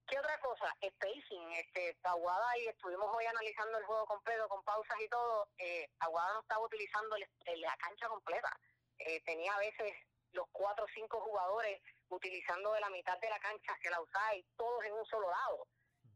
¿Qué 0.08 0.20
otra 0.20 0.38
cosa? 0.40 0.74
Spacing, 0.82 1.52
este, 1.54 1.98
Aguada, 2.04 2.58
y 2.58 2.68
estuvimos 2.68 3.16
hoy 3.16 3.26
analizando 3.26 3.78
el 3.78 3.86
juego 3.86 4.06
completo 4.06 4.48
con 4.50 4.62
pausas 4.64 4.98
y 5.00 5.08
todo, 5.08 5.48
eh, 5.58 5.88
Aguada 6.00 6.34
no 6.34 6.42
estaba 6.42 6.66
utilizando 6.66 7.16
el- 7.16 7.62
la 7.62 7.76
cancha 7.78 8.08
completa. 8.10 8.60
Eh, 8.98 9.22
tenía 9.22 9.54
a 9.54 9.60
veces 9.60 9.94
los 10.34 10.48
cuatro 10.52 10.86
o 10.86 10.88
cinco 10.94 11.22
jugadores 11.22 11.82
utilizando 12.10 12.74
de 12.74 12.82
la 12.82 12.90
mitad 12.90 13.18
de 13.20 13.30
la 13.30 13.40
cancha 13.40 13.72
hacia 13.74 13.92
la 13.92 13.98
outside, 13.98 14.46
todos 14.58 14.84
en 14.86 14.94
un 14.94 15.06
solo 15.06 15.30
lado. 15.30 15.68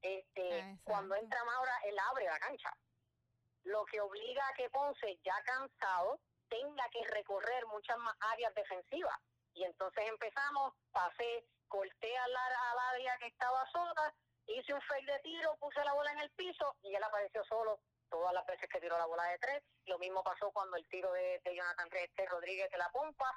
Este, 0.01 0.41
Ah, 0.53 0.57
exacto. 0.57 0.81
cuando 0.83 1.15
entra 1.15 1.43
Maura, 1.45 1.77
él 1.85 1.97
abre 1.99 2.25
la 2.25 2.39
cancha. 2.39 2.73
Lo 3.65 3.85
que 3.85 4.01
obliga 4.01 4.47
a 4.47 4.53
que 4.53 4.69
Ponce, 4.69 5.19
ya 5.23 5.35
cansado, 5.43 6.19
tenga 6.49 6.89
que 6.89 7.03
recorrer 7.07 7.65
muchas 7.67 7.97
más 7.97 8.15
áreas 8.19 8.53
defensivas. 8.55 9.19
Y 9.53 9.63
entonces 9.63 10.07
empezamos, 10.07 10.73
pasé, 10.91 11.45
corté 11.67 12.17
al, 12.17 12.35
al 12.35 12.79
área 12.93 13.17
que 13.17 13.27
estaba 13.27 13.65
sola, 13.71 14.13
hice 14.47 14.73
un 14.73 14.81
fake 14.81 15.05
de 15.05 15.19
tiro, 15.19 15.55
puse 15.59 15.83
la 15.83 15.93
bola 15.93 16.11
en 16.11 16.19
el 16.19 16.29
piso 16.31 16.75
y 16.83 16.93
él 16.93 17.03
apareció 17.03 17.43
solo 17.45 17.79
todas 18.09 18.33
las 18.33 18.45
veces 18.45 18.69
que 18.69 18.79
tiró 18.79 18.97
la 18.97 19.05
bola 19.05 19.23
de 19.25 19.39
tres. 19.39 19.63
Lo 19.85 19.97
mismo 19.99 20.23
pasó 20.23 20.51
cuando 20.51 20.77
el 20.77 20.87
tiro 20.87 21.11
de, 21.11 21.41
de 21.43 21.55
Jonathan 21.55 21.89
Rodríguez 22.29 22.69
de 22.69 22.77
la 22.77 22.89
pompa. 22.89 23.33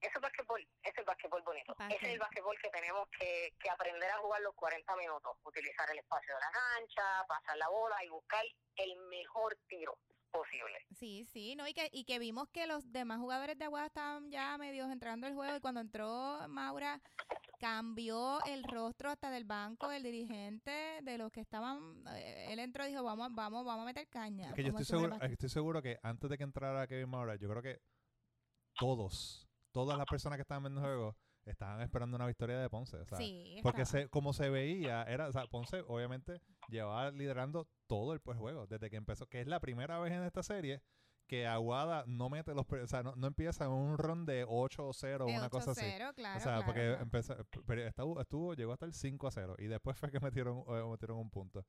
Ese 0.00 0.12
es 0.14 0.20
básquetbol, 0.20 0.60
ese 0.60 0.90
es 0.90 0.98
el 0.98 1.04
básquetbol 1.04 1.42
bonito. 1.42 1.74
Ese 1.90 2.06
es 2.06 2.12
el 2.14 2.18
básquetbol 2.18 2.56
que 2.62 2.70
tenemos 2.70 3.08
que, 3.10 3.52
que 3.60 3.70
aprender 3.70 4.10
a 4.10 4.18
jugar 4.18 4.40
los 4.42 4.54
40 4.54 4.96
minutos. 4.96 5.36
Utilizar 5.44 5.90
el 5.90 5.98
espacio 5.98 6.34
de 6.34 6.40
la 6.40 6.50
cancha, 6.50 7.26
pasar 7.26 7.56
la 7.56 7.68
bola 7.68 8.04
y 8.04 8.08
buscar 8.08 8.44
el 8.76 8.96
mejor 9.08 9.56
tiro 9.68 9.98
posible. 10.30 10.78
Sí, 10.94 11.24
sí, 11.24 11.56
no, 11.56 11.66
y 11.66 11.74
que, 11.74 11.88
y 11.92 12.04
que 12.04 12.18
vimos 12.18 12.48
que 12.50 12.66
los 12.66 12.92
demás 12.92 13.18
jugadores 13.18 13.58
de 13.58 13.64
Aguada 13.64 13.86
estaban 13.86 14.30
ya 14.30 14.56
medios 14.58 14.90
entrando 14.90 15.26
al 15.26 15.34
juego 15.34 15.56
y 15.56 15.60
cuando 15.60 15.80
entró 15.80 16.38
Maura 16.48 17.00
cambió 17.58 18.38
el 18.44 18.62
rostro 18.64 19.10
hasta 19.10 19.30
del 19.30 19.44
banco 19.44 19.88
del 19.88 20.02
dirigente, 20.02 21.00
de 21.02 21.18
los 21.18 21.32
que 21.32 21.40
estaban, 21.40 22.04
eh, 22.14 22.46
él 22.50 22.58
entró 22.60 22.84
y 22.84 22.90
dijo, 22.90 23.02
vamos, 23.02 23.30
vamos, 23.32 23.64
vamos 23.64 23.82
a 23.82 23.86
meter 23.86 24.06
caña. 24.08 24.50
Es 24.50 24.54
que 24.54 24.62
yo 24.62 24.76
el 24.76 24.84
seguro, 24.84 25.16
estoy 25.22 25.48
seguro 25.48 25.82
que 25.82 25.98
antes 26.02 26.30
de 26.30 26.38
que 26.38 26.44
entrara 26.44 26.86
Kevin 26.86 27.10
Maura, 27.10 27.36
yo 27.36 27.48
creo 27.48 27.62
que 27.62 27.80
todos, 28.74 29.47
todas 29.72 29.96
las 29.98 30.06
personas 30.06 30.36
que 30.36 30.42
estaban 30.42 30.62
viendo 30.62 30.80
el 30.80 30.86
juego 30.86 31.16
estaban 31.44 31.80
esperando 31.80 32.16
una 32.16 32.26
victoria 32.26 32.58
de 32.58 32.68
Ponce. 32.68 32.96
O 32.98 33.06
sea, 33.06 33.18
sí, 33.18 33.60
porque 33.62 33.84
se, 33.84 34.08
como 34.08 34.32
se 34.32 34.50
veía, 34.50 35.02
era, 35.04 35.28
o 35.28 35.32
sea, 35.32 35.46
Ponce 35.46 35.82
obviamente 35.86 36.40
llevaba 36.68 37.10
liderando 37.10 37.66
todo 37.86 38.12
el 38.12 38.20
pues, 38.20 38.38
juego 38.38 38.66
desde 38.66 38.90
que 38.90 38.96
empezó, 38.96 39.26
que 39.26 39.40
es 39.40 39.46
la 39.46 39.60
primera 39.60 39.98
vez 39.98 40.12
en 40.12 40.24
esta 40.24 40.42
serie 40.42 40.82
que 41.26 41.46
Aguada 41.46 42.04
no 42.06 42.30
mete 42.30 42.54
los, 42.54 42.66
pre- 42.66 42.82
o 42.82 42.86
sea, 42.86 43.02
no, 43.02 43.14
no 43.14 43.26
empieza 43.26 43.64
en 43.64 43.70
un 43.70 43.98
run 43.98 44.24
de 44.24 44.46
8 44.48 44.86
o 44.88 44.92
0 44.94 45.26
o 45.26 45.28
una 45.28 45.50
cosa 45.50 45.72
así. 45.72 45.84
8-0, 45.84 46.14
claro, 46.14 46.36
o 46.38 46.40
sea, 46.40 46.52
claro, 46.52 46.64
porque 46.64 46.80
claro. 46.80 47.02
empezó, 47.02 47.36
pero 47.66 47.86
estuvo, 47.86 48.20
estuvo, 48.20 48.54
llegó 48.54 48.72
hasta 48.72 48.86
el 48.86 48.94
5 48.94 49.26
a 49.26 49.30
0 49.30 49.54
y 49.58 49.66
después 49.66 49.98
fue 49.98 50.10
que 50.10 50.20
metieron, 50.20 50.64
eh, 50.68 50.82
metieron 50.90 51.18
un 51.18 51.30
punto. 51.30 51.66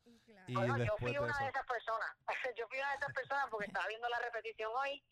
Y 0.47 0.53
Bueno, 0.53 0.77
yo 0.77 0.95
fui 0.97 1.12
de 1.12 1.19
una 1.19 1.31
eso, 1.31 1.43
de 1.43 1.49
esas 1.49 1.65
personas. 1.65 2.09
yo 2.57 2.67
fui 2.69 2.77
una 2.79 2.89
de 2.89 2.95
esas 2.95 3.13
personas 3.13 3.45
porque 3.51 3.67
estaba 3.67 3.85
viendo 3.88 4.07
la 4.07 4.19
repetición 4.19 4.71
hoy 4.73 5.03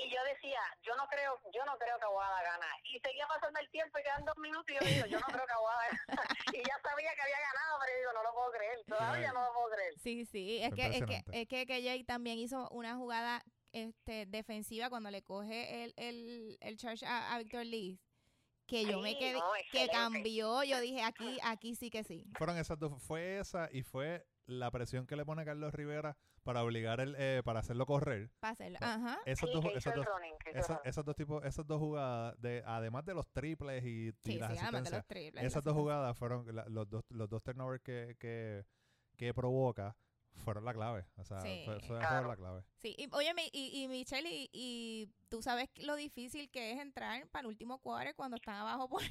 y 0.00 0.10
yo 0.10 0.18
decía, 0.24 0.60
yo 0.82 0.94
no 0.96 1.06
creo, 1.08 1.40
yo 1.52 1.64
no 1.64 1.76
creo 1.78 1.98
que 1.98 2.04
Aguada 2.04 2.42
gana. 2.42 2.66
Y 2.84 2.98
seguía 3.00 3.26
pasando 3.26 3.60
el 3.60 3.68
tiempo 3.70 3.98
y 3.98 4.02
quedan 4.02 4.24
dos 4.24 4.36
minutos 4.38 4.66
y 4.70 4.74
yo 4.74 4.80
digo, 4.80 5.06
yo 5.06 5.20
no 5.20 5.26
creo 5.26 5.46
que 5.46 5.52
Aguada 5.52 5.82
gana. 5.88 5.98
y 6.54 6.58
ya 6.58 6.76
sabía 6.82 7.14
que 7.14 7.22
había 7.22 7.40
ganado, 7.40 7.78
pero 7.80 7.92
yo 7.92 7.98
digo, 7.98 8.12
no 8.12 8.22
lo 8.22 8.32
puedo 8.32 8.50
creer, 8.52 8.78
todavía 8.86 9.32
no 9.32 9.42
lo 9.42 9.52
puedo 9.52 9.70
creer. 9.74 9.94
Sí, 9.98 10.24
sí, 10.24 10.58
es 10.62 10.74
que, 10.74 10.86
es 10.98 11.04
que, 11.04 11.24
es 11.32 11.48
que 11.48 11.66
KJ 11.66 12.06
también 12.06 12.38
hizo 12.38 12.68
una 12.70 12.96
jugada 12.96 13.42
este, 13.72 14.26
defensiva 14.26 14.90
cuando 14.90 15.10
le 15.10 15.22
coge 15.22 15.84
el, 15.84 15.94
el, 15.96 16.58
el 16.60 16.76
charge 16.76 17.06
a, 17.06 17.34
a 17.34 17.38
Víctor 17.38 17.64
Lee, 17.64 18.00
que 18.66 18.84
yo 18.84 19.00
me 19.00 19.18
quedé, 19.18 19.38
no, 19.38 19.50
que 19.70 19.88
cambió, 19.88 20.62
yo 20.62 20.80
dije, 20.80 21.02
aquí, 21.02 21.38
aquí 21.42 21.74
sí 21.74 21.90
que 21.90 22.04
sí. 22.04 22.24
fueron 22.36 22.56
esas 22.58 22.78
dos, 22.78 23.02
fue 23.02 23.38
esa 23.38 23.68
y 23.72 23.82
fue 23.82 24.26
la 24.46 24.70
presión 24.70 25.06
que 25.06 25.16
le 25.16 25.24
pone 25.24 25.44
Carlos 25.44 25.72
Rivera 25.72 26.16
para 26.42 26.62
obligar 26.64 27.00
el, 27.00 27.14
eh, 27.18 27.42
para 27.44 27.60
hacerlo 27.60 27.86
correr. 27.86 28.30
Para 28.40 28.52
hacerlo. 28.52 28.78
Ah, 28.80 28.94
Ajá. 28.94 29.20
Esas 29.26 29.48
Sí, 29.48 29.54
dos, 29.54 29.64
el 29.64 29.94
dos, 29.94 30.04
running, 30.06 30.34
esas, 30.54 30.80
esas 30.84 31.04
dos 31.04 31.16
tipos, 31.16 31.44
esas 31.44 31.66
dos 31.66 31.78
jugadas, 31.78 32.40
de, 32.40 32.62
además 32.66 33.04
de 33.04 33.14
los 33.14 33.28
triples 33.28 33.84
y, 33.84 34.08
y 34.08 34.12
Sí, 34.24 34.38
las 34.38 34.52
sí, 34.52 34.58
además 34.58 34.60
de 34.60 34.66
asistencias, 34.78 34.92
los 34.92 35.06
triples. 35.06 35.44
esas 35.44 35.54
las 35.56 35.64
dos 35.64 35.72
asistencias. 35.72 35.74
jugadas 35.76 36.18
fueron 36.18 36.54
la- 36.56 36.68
los 36.68 36.88
dos, 36.90 37.04
los 37.10 37.28
dos 37.28 37.42
turnovers 37.42 37.82
que, 37.82 38.16
que, 38.18 38.64
que 39.16 39.32
provoca 39.34 39.96
fueron 40.34 40.64
la 40.64 40.72
clave. 40.72 41.06
O 41.16 41.24
sea, 41.24 41.40
Sí. 41.42 41.62
fue, 41.66 41.78
fue- 41.80 41.98
Claro. 41.98 42.08
fueron 42.08 42.28
la 42.28 42.36
clave. 42.36 42.64
Sí, 42.78 42.94
y, 42.98 43.08
oye, 43.12 43.32
y, 43.52 43.82
y 43.82 43.88
Michelle, 43.88 44.28
y, 44.30 44.48
y 44.52 45.08
tú 45.28 45.42
sabes 45.42 45.68
lo 45.76 45.94
difícil 45.94 46.50
que 46.50 46.72
es 46.72 46.80
entrar 46.80 47.28
para 47.28 47.40
el 47.42 47.46
último 47.48 47.78
cuadro 47.78 48.10
cuando 48.16 48.36
están 48.36 48.56
abajo 48.56 48.88
por 48.88 49.02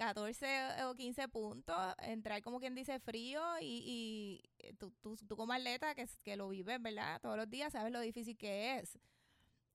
14 0.00 0.84
o 0.86 0.94
15 0.94 1.28
puntos, 1.28 1.76
entrar 1.98 2.40
como 2.40 2.58
quien 2.58 2.74
dice 2.74 2.98
frío 3.00 3.42
y, 3.60 3.82
y 3.84 4.50
eh, 4.58 4.72
tú, 4.78 4.90
tú, 5.02 5.14
tú 5.28 5.36
como 5.36 5.52
atleta 5.52 5.94
que, 5.94 6.06
que 6.24 6.36
lo 6.36 6.48
vives, 6.48 6.80
¿verdad? 6.80 7.20
Todos 7.20 7.36
los 7.36 7.50
días 7.50 7.72
sabes 7.72 7.92
lo 7.92 8.00
difícil 8.00 8.38
que 8.38 8.78
es. 8.78 8.98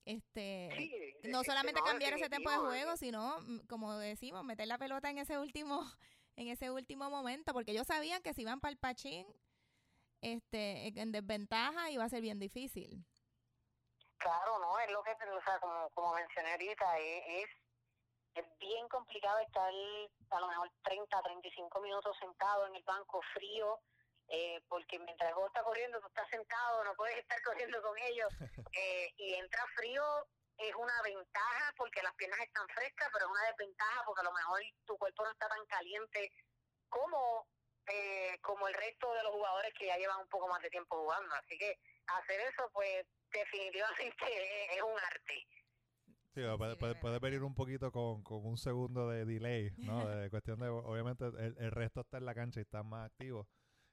Este, 0.03 0.71
Sí, 0.75 0.91
no 1.25 1.41
este, 1.41 1.51
solamente 1.51 1.79
no, 1.79 1.85
cambiar 1.85 2.13
ese 2.13 2.27
tiempo 2.27 2.49
de 2.49 2.57
juego, 2.57 2.97
sino, 2.97 3.39
mm, 3.41 3.67
como 3.67 3.95
decimos, 3.99 4.43
meter 4.43 4.67
la 4.67 4.79
pelota 4.79 5.11
en 5.11 5.19
ese 5.19 5.37
último 5.37 5.79
en 6.37 6.47
ese 6.47 6.71
último 6.71 7.07
momento, 7.11 7.53
porque 7.53 7.71
ellos 7.71 7.85
sabían 7.85 8.23
que 8.23 8.33
si 8.33 8.41
iban 8.41 8.59
para 8.59 8.71
el 8.71 8.79
pachín 8.79 9.27
este, 10.21 10.87
en 10.99 11.11
desventaja 11.11 11.91
iba 11.91 12.03
a 12.03 12.09
ser 12.09 12.21
bien 12.21 12.39
difícil. 12.39 13.05
Claro, 14.17 14.57
no, 14.57 14.79
es 14.79 14.89
lo 14.89 15.03
que, 15.03 15.11
o 15.11 15.43
sea, 15.43 15.59
como, 15.59 15.87
como 15.91 16.15
mencioné 16.15 16.51
ahorita, 16.51 16.97
es, 16.97 17.23
es, 17.27 17.49
es 18.35 18.45
bien 18.59 18.87
complicado 18.89 19.39
estar 19.39 19.71
a 20.29 20.39
lo 20.39 20.47
mejor 20.47 20.71
30, 20.83 21.21
35 21.21 21.81
minutos 21.81 22.15
sentado 22.19 22.67
en 22.67 22.75
el 22.75 22.83
banco 22.83 23.21
frío, 23.33 23.79
eh, 24.27 24.61
porque 24.67 24.99
mientras 24.99 25.29
el 25.29 25.33
juego 25.33 25.47
está 25.47 25.63
corriendo, 25.63 25.99
tú 26.01 26.07
estás 26.07 26.29
sentado, 26.29 26.83
no 26.83 26.93
puedes 26.95 27.17
estar 27.17 27.41
corriendo 27.43 27.81
con 27.81 27.97
ellos, 27.97 28.29
eh, 28.73 29.13
y 29.17 29.33
entra 29.35 29.65
frío 29.75 30.03
es 30.57 30.73
una 30.75 31.01
ventaja 31.03 31.73
porque 31.75 32.01
las 32.01 32.13
piernas 32.15 32.39
están 32.39 32.67
frescas, 32.69 33.09
pero 33.11 33.25
es 33.25 33.31
una 33.31 33.43
desventaja 33.47 34.03
porque 34.05 34.21
a 34.21 34.23
lo 34.23 34.31
mejor 34.31 34.61
tu 34.85 34.97
cuerpo 34.97 35.23
no 35.23 35.31
está 35.31 35.49
tan 35.49 35.65
caliente 35.65 36.31
como 36.89 37.47
eh, 37.87 38.39
como 38.41 38.67
el 38.67 38.73
resto 38.73 39.13
de 39.13 39.23
los 39.23 39.33
jugadores 39.33 39.73
que 39.77 39.85
ya 39.85 39.97
llevan 39.97 40.19
un 40.19 40.27
poco 40.27 40.47
más 40.47 40.61
de 40.61 40.69
tiempo 40.69 40.97
jugando. 40.97 41.35
Así 41.35 41.57
que 41.57 41.77
hacer 42.07 42.39
eso, 42.41 42.69
pues 42.73 43.05
definitivamente 43.31 44.13
es, 44.25 44.71
es 44.77 44.81
un 44.81 44.97
arte. 44.97 45.47
Sí, 46.35 46.41
Sí, 46.41 46.57
puede, 46.57 46.73
sí, 46.73 46.79
puede, 46.79 46.93
de 46.93 46.99
puede 46.99 47.19
venir 47.19 47.43
un 47.43 47.55
poquito 47.55 47.91
con, 47.91 48.21
con 48.23 48.45
un 48.45 48.57
segundo 48.57 49.09
de 49.09 49.25
delay, 49.25 49.71
¿no? 49.77 50.05
De 50.25 50.29
cuestión 50.29 50.59
de, 50.59 50.67
obviamente, 50.67 51.25
el, 51.25 51.55
el 51.57 51.71
resto 51.71 52.01
está 52.01 52.17
en 52.17 52.25
la 52.25 52.35
cancha 52.35 52.59
y 52.59 52.63
está 52.63 52.83
más 52.83 53.07
activo. 53.09 53.47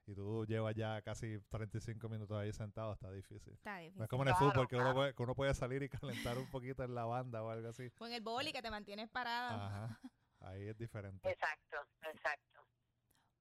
Y 0.05 0.15
tú 0.17 0.45
llevas 0.47 0.75
ya 0.75 1.01
casi 1.03 1.39
35 1.49 2.09
minutos 2.09 2.37
ahí 2.37 2.53
sentado, 2.53 2.93
está 2.93 3.11
difícil. 3.13 3.53
Está 3.53 3.77
No 3.77 3.81
difícil. 3.83 4.03
es 4.03 4.09
como 4.09 4.23
en 4.25 4.29
el 4.31 4.35
Claro, 4.35 4.51
fútbol, 4.53 4.67
que 4.69 4.75
uno, 4.75 4.85
claro. 4.87 4.97
puede, 4.97 5.15
que 5.15 5.23
uno 5.23 5.35
puede 5.37 5.55
salir 5.55 5.83
y 5.85 5.89
calentar 5.89 6.37
un 6.39 6.51
poquito 6.51 6.83
en 6.83 6.95
la 6.97 7.05
banda 7.05 7.41
o 7.45 7.51
algo 7.51 7.69
así. 7.69 7.89
O 8.01 8.07
en 8.07 8.13
el 8.15 8.21
boli 8.21 8.53
que 8.53 8.61
te 8.61 8.71
mantienes 8.71 9.09
parada. 9.11 9.67
Ajá. 9.87 10.01
Ahí 10.41 10.67
es 10.67 10.77
diferente. 10.77 11.31
Exacto, 11.31 11.77
exacto. 12.13 12.52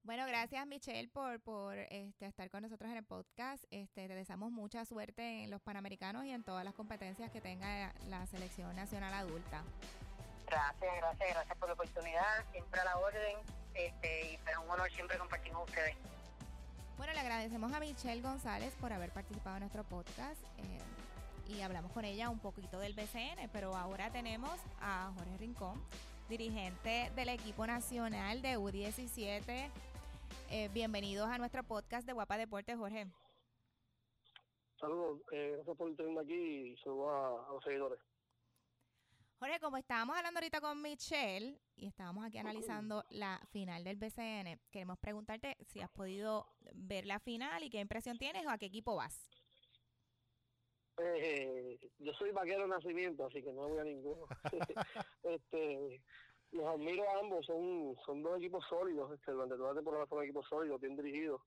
Bueno, 0.04 0.26
gracias 0.26 0.66
Michelle 0.66 1.08
por, 1.08 1.40
por 1.40 1.78
este, 1.78 2.26
estar 2.26 2.50
con 2.50 2.62
nosotros 2.62 2.90
en 2.90 2.96
el 2.96 3.04
podcast. 3.04 3.62
Este, 3.70 4.08
te 4.08 4.14
deseamos 4.16 4.50
mucha 4.50 4.84
suerte 4.84 5.44
en 5.44 5.50
los 5.50 5.60
Panamericanos 5.60 6.24
y 6.24 6.30
en 6.30 6.42
todas 6.42 6.64
las 6.64 6.74
competencias 6.74 7.30
que 7.30 7.40
tenga 7.40 7.92
la 8.08 8.26
selección 8.26 8.74
nacional 8.74 9.14
adulta. 9.14 9.62
Gracias, 10.48 10.90
gracias, 10.96 11.28
gracias 11.30 11.56
por 11.56 11.68
la 11.68 11.74
oportunidad. 11.74 12.50
Siempre 12.50 12.80
a 12.80 12.84
la 12.84 12.96
orden. 12.98 13.36
Este, 13.74 14.32
y 14.32 14.34
es 14.34 14.56
un 14.62 14.70
honor 14.70 14.90
siempre 14.90 15.16
compartir 15.18 15.52
con 15.52 15.62
ustedes. 15.62 15.94
Bueno, 16.96 17.12
le 17.12 17.20
agradecemos 17.20 17.72
a 17.72 17.78
Michelle 17.78 18.22
González 18.22 18.74
por 18.80 18.92
haber 18.92 19.10
participado 19.12 19.56
en 19.56 19.60
nuestro 19.60 19.84
podcast 19.84 20.42
eh, 20.58 20.80
y 21.48 21.60
hablamos 21.62 21.92
con 21.92 22.04
ella 22.04 22.28
un 22.28 22.40
poquito 22.40 22.80
del 22.80 22.94
BCN, 22.94 23.48
pero 23.52 23.76
ahora 23.76 24.10
tenemos 24.10 24.58
a 24.80 25.12
Jorge 25.16 25.38
Rincón, 25.38 25.80
dirigente 26.28 27.10
del 27.14 27.28
equipo 27.28 27.66
nacional 27.66 28.42
de 28.42 28.58
U17. 28.58 29.70
Eh, 30.54 30.68
bienvenidos 30.68 31.30
a 31.30 31.38
nuestro 31.38 31.64
podcast 31.64 32.06
de 32.06 32.12
Guapa 32.12 32.36
Deporte, 32.36 32.76
Jorge. 32.76 33.06
Saludos, 34.78 35.22
eh, 35.32 35.52
gracias 35.54 35.74
por 35.78 35.96
tenerme 35.96 36.20
aquí 36.20 36.34
y 36.34 36.76
saludos 36.76 37.08
a, 37.10 37.48
a 37.48 37.52
los 37.54 37.64
seguidores. 37.64 37.98
Jorge, 39.38 39.58
como 39.60 39.78
estábamos 39.78 40.14
hablando 40.14 40.40
ahorita 40.40 40.60
con 40.60 40.82
Michelle 40.82 41.58
y 41.74 41.86
estábamos 41.86 42.26
aquí 42.26 42.36
analizando 42.36 43.02
la 43.08 43.40
final 43.50 43.82
del 43.82 43.96
BCN, 43.96 44.60
queremos 44.70 44.98
preguntarte 44.98 45.56
si 45.68 45.80
has 45.80 45.90
podido 45.90 46.46
ver 46.74 47.06
la 47.06 47.18
final 47.18 47.64
y 47.64 47.70
qué 47.70 47.80
impresión 47.80 48.18
tienes 48.18 48.44
o 48.44 48.50
a 48.50 48.58
qué 48.58 48.66
equipo 48.66 48.94
vas. 48.94 49.30
Eh, 50.98 51.78
yo 51.98 52.12
soy 52.12 52.30
vaquero 52.30 52.64
de 52.64 52.68
nacimiento, 52.68 53.24
así 53.24 53.42
que 53.42 53.50
no 53.54 53.70
voy 53.70 53.78
a 53.78 53.84
ninguno. 53.84 54.26
este, 55.22 56.02
los 56.52 56.66
admiro 56.66 57.08
a 57.08 57.18
ambos, 57.20 57.44
son, 57.46 57.96
son 58.04 58.22
dos 58.22 58.36
equipos 58.38 58.64
sólidos, 58.68 59.12
este, 59.12 59.32
durante 59.32 59.56
toda 59.56 59.70
la 59.70 59.74
temporada 59.76 60.06
fueron 60.06 60.24
equipos 60.24 60.46
sólidos, 60.48 60.80
bien 60.80 60.96
dirigidos. 60.96 61.40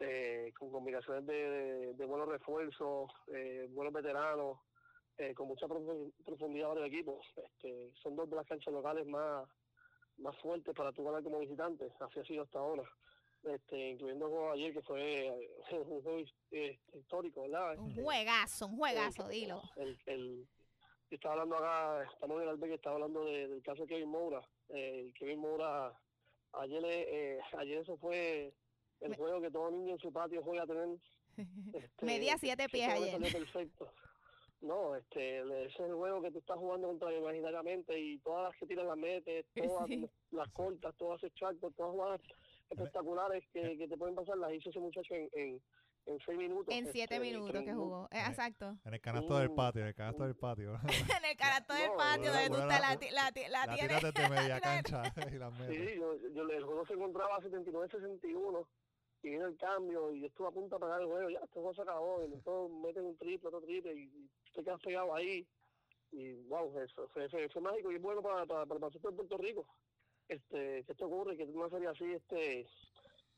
eh, 0.00 0.52
con 0.58 0.70
combinaciones 0.70 1.24
de, 1.26 1.94
de, 1.94 2.04
buenos 2.06 2.28
refuerzos, 2.28 3.10
eh, 3.32 3.68
buenos 3.70 3.94
veteranos, 3.94 4.58
eh, 5.16 5.32
con 5.34 5.46
mucha 5.48 5.66
profundidad 6.24 6.74
del 6.74 6.86
equipo. 6.86 7.20
Este, 7.36 7.92
son 8.02 8.16
dos 8.16 8.28
de 8.28 8.36
las 8.36 8.46
canchas 8.46 8.72
locales 8.74 9.06
más, 9.06 9.48
más 10.18 10.36
fuertes 10.38 10.74
para 10.74 10.92
tu 10.92 11.04
ganar 11.04 11.22
como 11.22 11.38
visitante, 11.38 11.92
así 12.00 12.18
ha 12.20 12.24
sido 12.24 12.42
hasta 12.42 12.58
ahora. 12.58 12.82
Este, 13.44 13.90
incluyendo 13.90 14.26
el 14.26 14.30
juego 14.32 14.52
ayer 14.52 14.72
que 14.72 14.82
fue 14.82 15.30
un 15.72 16.02
juego 16.02 16.18
este, 16.18 16.80
histórico, 16.94 17.42
¿verdad? 17.42 17.78
Un 17.78 17.94
juegazo, 17.94 18.66
un 18.66 18.76
juegazo, 18.78 19.28
dilo. 19.28 19.62
el, 19.76 19.98
el, 20.06 20.46
yo 20.46 20.61
estaba 21.16 21.34
hablando 21.34 21.56
acá, 21.56 22.04
estamos 22.12 22.36
en 22.36 22.42
el 22.42 22.48
albergue, 22.48 22.74
estaba 22.76 22.96
hablando 22.96 23.24
de- 23.24 23.48
del 23.48 23.62
caso 23.62 23.82
de 23.82 23.88
Kevin 23.88 24.08
Moura. 24.08 24.46
Eh, 24.70 25.12
Kevin 25.14 25.38
Moura, 25.40 25.92
ayer, 26.52 26.82
eh, 26.84 27.38
ayer 27.58 27.78
eso 27.78 27.96
fue 27.98 28.52
el 29.00 29.10
Me- 29.10 29.16
juego 29.16 29.40
que 29.40 29.50
todo 29.50 29.70
niño 29.70 29.94
en 29.94 29.98
su 30.00 30.12
patio 30.12 30.42
juega 30.42 30.62
a 30.64 30.66
tener. 30.66 30.88
Este, 31.74 32.04
Medía 32.06 32.36
siete 32.38 32.64
que 32.64 32.68
pies 32.68 32.88
ayer. 32.88 33.20
perfecto. 33.32 33.90
No, 34.60 34.94
este, 34.94 35.38
ese 35.40 35.66
es 35.66 35.80
el 35.80 35.94
juego 35.94 36.22
que 36.22 36.30
tú 36.30 36.38
estás 36.38 36.56
jugando 36.56 36.86
contra 36.88 37.12
imaginariamente 37.12 37.98
y 37.98 38.18
todas 38.18 38.50
las 38.50 38.56
que 38.60 38.66
tiran 38.66 38.86
las 38.86 38.96
metes, 38.96 39.44
todas 39.82 39.88
Sí. 39.88 40.08
las 40.30 40.48
cortas, 40.52 40.94
todas 40.96 41.22
extractos, 41.24 41.74
todas 41.74 41.90
jugadas 41.92 42.20
espectaculares 42.70 43.44
que, 43.52 43.76
que 43.76 43.88
te 43.88 43.96
pueden 43.96 44.14
pasar, 44.14 44.38
las 44.38 44.52
hizo 44.52 44.70
ese 44.70 44.78
muchacho 44.78 45.14
en, 45.14 45.28
en, 45.32 45.62
en 46.06 46.18
seis 46.24 46.38
minutos. 46.38 46.74
En 46.74 46.86
siete 46.92 47.14
este, 47.16 47.20
minutos 47.20 47.62
que 47.62 47.72
jugó. 47.72 48.08
Eh, 48.10 48.18
exacto. 48.28 48.76
En 48.84 48.94
el 48.94 49.00
canasto 49.00 49.38
del 49.38 49.52
patio, 49.52 49.82
en 49.82 49.88
el 49.88 49.94
canasto 49.94 50.24
del 50.24 50.34
patio. 50.36 50.74
en 51.18 51.24
el 51.24 51.36
canasto 51.36 51.74
del 51.74 51.88
No, 51.88 51.96
patio 51.96 52.24
no, 52.24 52.32
donde 52.32 52.48
tú 52.50 52.56
la, 52.56 52.66
la, 52.66 52.80
la 52.80 53.66
La 53.66 53.74
tienes. 53.74 54.02
desde 54.02 54.28
media 54.28 54.60
cancha 54.60 55.02
y 55.32 55.38
las 55.38 55.52
metes. 55.58 55.90
Sí, 55.90 55.98
yo, 55.98 56.16
yo, 56.34 56.42
el 56.50 56.64
juego 56.64 56.86
se 56.86 56.94
encontraba 56.94 57.36
a 57.36 57.40
79-61 57.40 58.66
y 59.22 59.30
vino 59.30 59.46
el 59.46 59.56
cambio 59.56 60.12
y 60.12 60.20
yo 60.20 60.26
estuve 60.26 60.48
a 60.48 60.50
punto 60.50 60.76
de 60.76 60.80
pagar 60.80 61.00
el 61.00 61.06
juego. 61.06 61.30
Ya, 61.30 61.38
este 61.38 61.54
juego 61.54 61.74
se 61.74 61.82
acabó. 61.82 62.24
Y 62.24 62.40
todos 62.40 62.70
meten 62.70 63.04
un 63.04 63.16
triple, 63.16 63.48
otro 63.48 63.60
triple 63.62 63.94
y, 63.94 64.02
y 64.02 64.30
te 64.52 64.64
quedas 64.64 64.80
pegado 64.80 65.14
ahí. 65.14 65.46
Y 66.10 66.34
wow, 66.48 66.78
eso 66.80 67.08
fue, 67.14 67.28
fue, 67.28 67.48
fue 67.48 67.62
mágico 67.62 67.90
y 67.92 67.96
es 67.96 68.02
bueno 68.02 68.20
para, 68.22 68.44
para, 68.44 68.66
para 68.66 68.74
el 68.74 68.80
baloncesto 68.80 69.10
de 69.10 69.16
Puerto 69.16 69.38
Rico. 69.38 69.66
Este, 70.28 70.84
que 70.84 70.92
esto 70.92 71.06
ocurre, 71.06 71.36
que 71.36 71.44
una 71.44 71.68
serie 71.70 71.88
así 71.88 72.04
este, 72.12 72.66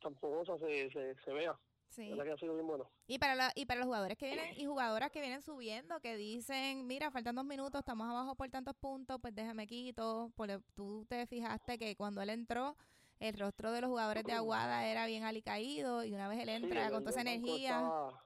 tan 0.01 0.15
fogosa 0.17 0.59
se, 0.59 0.91
se, 0.91 1.15
se 1.25 1.33
vea. 1.33 1.57
Sí. 1.95 2.09
La 2.11 2.17
verdad 2.17 2.25
que 2.25 2.33
ha 2.33 2.37
sido 2.39 2.55
bien 2.55 2.67
bueno. 2.67 2.91
Y 3.07 3.19
para, 3.19 3.35
la- 3.37 3.53
y 3.55 3.67
para 3.67 3.79
los 3.81 3.87
jugadores 3.87 4.19
que 4.19 4.27
vienen 4.27 4.55
y 4.59 4.67
jugadoras 4.67 5.11
que 5.11 5.21
vienen 5.21 5.43
subiendo, 5.43 6.01
que 6.01 6.17
dicen, 6.17 6.87
mira, 6.87 7.11
faltan 7.11 7.37
dos 7.37 7.45
minutos, 7.45 7.79
estamos 7.79 8.09
abajo 8.09 8.35
por 8.35 8.49
tantos 8.51 8.75
puntos, 8.75 9.19
pues 9.21 9.35
déjame 9.35 9.67
quito. 9.67 10.33
Porque 10.37 10.59
tú 10.75 11.05
te 11.09 11.27
fijaste 11.27 11.79
que 11.79 11.95
cuando 11.95 12.21
él 12.21 12.31
entró, 12.31 12.77
el 13.21 13.39
rostro 13.39 13.71
de 13.71 13.81
los 13.83 13.91
jugadores 13.91 14.25
de 14.25 14.33
Aguada 14.33 14.87
era 14.89 15.07
bien 15.07 15.23
alicaído 15.23 16.05
y 16.05 16.13
una 16.13 16.27
vez 16.29 16.41
él 16.41 16.49
entra 16.49 16.91
con 16.91 17.05
toda 17.05 17.11
esa 17.11 17.21
energía. 17.21 17.71
estaba- 17.77 18.21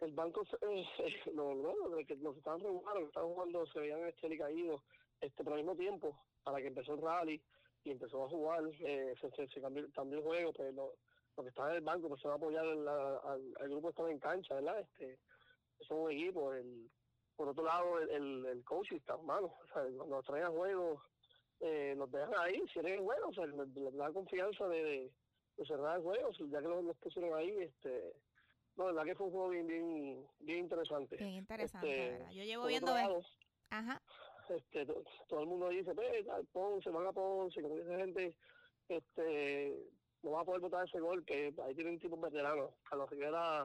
el 0.00 0.12
banco, 0.12 0.44
se- 0.44 0.56
eh, 0.62 0.86
no, 1.34 1.54
no, 1.54 1.88
de 1.96 2.04
que 2.04 2.14
los 2.16 2.36
estaban 2.36 2.60
regulando, 2.60 3.00
que 3.00 3.06
estaban 3.06 3.30
jugando, 3.32 3.66
se 3.66 3.80
veían 3.80 4.04
este 4.06 4.36
caídos, 4.38 4.82
este, 5.20 5.42
pero 5.42 5.56
al 5.56 5.62
mismo 5.62 5.74
tiempo, 5.74 6.16
para 6.44 6.58
que 6.58 6.66
empezó 6.68 6.94
el 6.94 7.00
rally 7.02 7.42
y 7.82 7.90
empezó 7.92 8.24
a 8.24 8.28
jugar, 8.28 8.62
eh, 8.80 9.14
se, 9.20 9.30
se, 9.32 9.48
se 9.48 9.60
cambió, 9.60 9.90
cambió 9.92 10.18
el 10.18 10.24
juego, 10.24 10.52
pues 10.52 10.74
lo, 11.36 11.42
lo 11.42 11.42
que 11.42 11.48
estaba 11.50 11.70
en 11.70 11.76
el 11.76 11.82
banco, 11.82 12.08
pues 12.08 12.20
se 12.20 12.28
va 12.28 12.34
a 12.34 12.36
apoyar 12.36 12.64
la- 12.64 13.18
al, 13.18 13.54
al 13.60 13.68
grupo 13.68 13.88
que 13.88 13.90
estaba 13.90 14.10
en 14.10 14.18
cancha, 14.20 14.54
¿verdad? 14.54 14.80
Este, 14.80 15.18
es 15.78 15.90
un 15.90 16.10
equipo, 16.10 16.52
el, 16.52 16.90
por 17.36 17.48
otro 17.48 17.64
lado, 17.64 17.98
el, 17.98 18.10
el, 18.10 18.46
el 18.46 18.64
coach 18.64 18.92
está, 18.92 19.14
hermano, 19.14 19.46
o 19.62 19.66
sea, 19.72 19.82
cuando 19.96 20.22
traen 20.22 20.44
a 20.44 20.50
juego, 20.50 21.02
eh, 21.60 21.94
los 21.96 22.10
dejan 22.10 22.34
ahí, 22.38 22.62
si 22.72 22.78
eres 22.78 23.00
bueno, 23.00 23.28
o 23.28 23.32
sea, 23.32 23.46
les, 23.46 23.94
da 23.96 24.12
confianza 24.12 24.66
de, 24.68 24.82
de, 24.82 25.12
de 25.56 25.66
cerrar 25.66 25.96
el 25.98 26.02
juego, 26.02 26.30
ya 26.32 26.60
que 26.60 26.68
los, 26.68 26.84
los 26.84 26.96
pusieron 26.98 27.34
ahí, 27.34 27.50
este, 27.50 28.14
no, 28.76 28.86
la 28.86 28.92
verdad 29.02 29.04
que 29.04 29.14
fue 29.16 29.26
un 29.26 29.32
juego 29.32 29.48
bien, 29.50 29.66
bien, 29.66 30.26
bien 30.40 30.58
interesante. 30.60 31.16
Bien 31.16 31.30
interesante, 31.30 31.88
Este, 31.88 32.10
¿verdad? 32.18 32.30
Yo 32.32 32.44
llevo 32.44 32.66
viendo... 32.66 32.94
lado, 32.94 33.20
Ajá. 33.70 34.00
este, 34.48 34.86
to- 34.86 35.02
todo 35.28 35.40
el 35.40 35.46
mundo 35.46 35.68
dice, 35.70 35.92
Ponce, 36.52 36.90
van 36.90 37.06
a 37.06 37.12
Ponce, 37.12 37.60
como 37.62 37.76
dice 37.76 37.96
gente, 37.96 38.36
este, 38.88 39.90
no 40.22 40.30
va 40.32 40.40
a 40.40 40.44
poder 40.44 40.60
votar 40.60 40.86
ese 40.86 41.00
gol, 41.00 41.24
que 41.24 41.54
ahí 41.64 41.74
tienen 41.74 41.98
tipos 41.98 42.20
veteranos. 42.20 42.70
Carlos 42.88 43.08
Rivera 43.10 43.64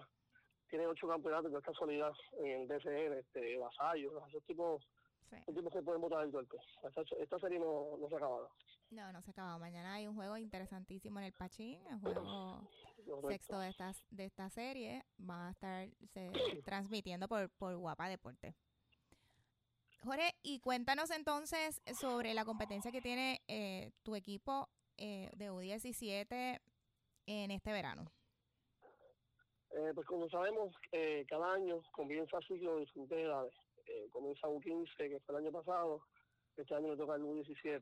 tiene 0.69 0.87
ocho 0.87 1.07
campeonatos 1.07 1.51
de 1.51 1.61
casualidad 1.61 2.13
en 2.39 2.61
el 2.61 2.67
DCN, 2.67 3.13
este, 3.19 3.57
Vasallo, 3.57 4.25
esos 4.27 4.43
tipos, 4.45 4.81
Sí. 5.29 5.37
esos 5.37 5.55
tipos 5.55 5.71
que 5.73 5.81
pueden 5.81 6.01
votar 6.01 6.23
el 6.25 6.31
golpe. 6.31 6.57
Esta, 6.83 7.01
esta 7.17 7.39
serie 7.39 7.57
no, 7.57 7.95
no 7.97 8.07
se 8.09 8.15
ha 8.15 8.17
acabado. 8.17 8.49
No, 8.89 9.11
no 9.13 9.21
se 9.21 9.31
acabó. 9.31 9.59
Mañana 9.59 9.93
hay 9.93 10.05
un 10.07 10.15
juego 10.15 10.35
interesantísimo 10.37 11.19
en 11.19 11.25
el 11.25 11.31
Pachín, 11.33 11.79
el 11.87 11.99
juego 11.99 12.67
Correcto. 13.05 13.29
sexto 13.29 13.59
de 13.59 13.69
esta, 13.69 13.91
de 14.09 14.25
esta 14.25 14.49
serie. 14.49 15.05
Va 15.19 15.47
a 15.47 15.51
estar 15.51 15.87
se, 16.13 16.31
transmitiendo 16.65 17.29
por, 17.29 17.49
por 17.51 17.77
Guapa 17.77 18.09
Deporte. 18.09 18.53
Jorge, 20.03 20.33
y 20.43 20.59
cuéntanos 20.59 21.11
entonces 21.11 21.81
sobre 21.99 22.33
la 22.33 22.43
competencia 22.43 22.91
que 22.91 23.01
tiene 23.01 23.41
eh, 23.47 23.91
tu 24.03 24.15
equipo 24.15 24.67
eh, 25.01 25.29
de 25.33 25.51
U17 25.51 26.61
en 27.25 27.51
este 27.51 27.71
verano. 27.71 28.11
Eh, 29.71 29.91
pues 29.95 30.05
como 30.05 30.29
sabemos, 30.29 30.75
eh, 30.91 31.25
cada 31.27 31.53
año 31.53 31.81
comienza 31.91 32.39
ciclo 32.41 32.75
de 32.75 32.81
diferentes 32.81 33.17
edades. 33.17 33.53
Eh, 33.87 34.07
comienza 34.11 34.47
U15, 34.47 34.95
que 34.95 35.19
fue 35.21 35.35
el 35.35 35.45
año 35.45 35.51
pasado, 35.51 36.03
este 36.55 36.75
año 36.75 36.91
le 36.91 36.97
toca 36.97 37.15
el 37.15 37.23
U17. 37.23 37.81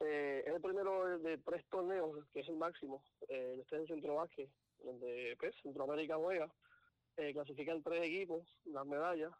Eh, 0.00 0.44
es 0.46 0.54
el 0.54 0.62
primero 0.62 1.18
de, 1.18 1.38
tres 1.38 1.64
torneos, 1.68 2.26
que 2.32 2.40
es 2.40 2.48
el 2.48 2.56
máximo, 2.56 3.02
eh, 3.28 3.56
este 3.60 3.76
es 3.76 3.82
el 3.82 3.88
Centro 3.88 4.14
Vázquez, 4.14 4.48
donde 4.82 5.36
pues, 5.38 5.54
Centroamérica 5.62 6.16
juega, 6.16 6.50
clasifican 7.34 7.82
tres 7.82 8.04
equipos, 8.04 8.48
las 8.64 8.86
medallas, 8.86 9.30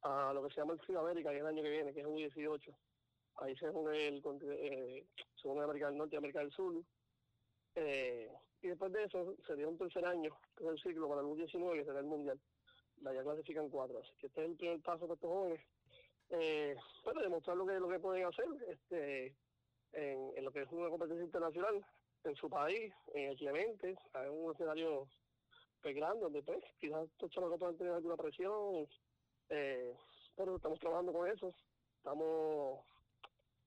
a 0.00 0.32
lo 0.32 0.42
que 0.42 0.54
se 0.54 0.60
llama 0.60 0.72
el 0.72 0.80
Sudamérica, 0.80 1.28
que 1.28 1.36
es 1.36 1.42
el 1.42 1.48
año 1.48 1.62
que 1.62 1.70
viene, 1.70 1.92
que 1.92 2.00
es 2.00 2.06
U18. 2.06 2.74
Ahí 3.36 3.56
se 3.56 3.70
une 3.70 4.08
el, 4.08 4.22
eh, 4.42 5.06
se 5.40 5.50
América 5.50 5.86
del 5.86 5.98
Norte 5.98 6.16
y 6.16 6.18
América 6.18 6.40
del 6.40 6.52
Sur. 6.52 6.82
Eh, 7.74 8.30
y 8.60 8.68
después 8.68 8.92
de 8.92 9.04
eso 9.04 9.34
sería 9.46 9.68
un 9.68 9.78
tercer 9.78 10.04
año, 10.04 10.36
que 10.56 10.64
es 10.64 10.70
el 10.70 10.78
ciclo 10.78 11.08
para 11.08 11.22
el 11.22 11.26
U19, 11.26 11.78
que 11.78 11.84
será 11.84 12.00
el 12.00 12.06
Mundial. 12.06 12.38
De 12.96 13.10
allá 13.10 13.22
clasifican 13.22 13.70
cuatro. 13.70 13.98
Así 13.98 14.12
que 14.18 14.26
este 14.26 14.42
es 14.42 14.50
el 14.50 14.56
primer 14.56 14.80
paso 14.80 15.00
para 15.00 15.14
estos 15.14 15.30
jóvenes. 15.30 15.60
Eh, 16.30 16.76
bueno, 17.04 17.20
demostrar 17.22 17.56
lo 17.56 17.66
que, 17.66 17.80
lo 17.80 17.88
que 17.88 17.98
pueden 17.98 18.24
hacer 18.26 18.46
este, 18.68 19.34
en, 19.92 20.32
en 20.36 20.44
lo 20.44 20.52
que 20.52 20.62
es 20.62 20.70
una 20.70 20.88
competencia 20.88 21.24
internacional, 21.24 21.84
en 22.24 22.36
su 22.36 22.48
país, 22.48 22.92
en 23.14 23.30
el 23.30 23.36
Clemente, 23.36 23.96
en 24.14 24.30
un 24.30 24.52
escenario 24.52 25.08
pues, 25.82 25.94
grande, 25.94 26.22
donde 26.22 26.42
pues, 26.42 26.62
quizás 26.80 27.04
estos 27.08 27.30
chamacos 27.30 27.58
puedan 27.58 27.76
tener 27.76 27.92
alguna 27.92 28.16
presión, 28.16 28.88
eh, 29.48 29.94
pero 30.36 30.56
estamos 30.56 30.78
trabajando 30.78 31.12
con 31.12 31.28
eso. 31.28 31.52
Estamos, 31.98 32.80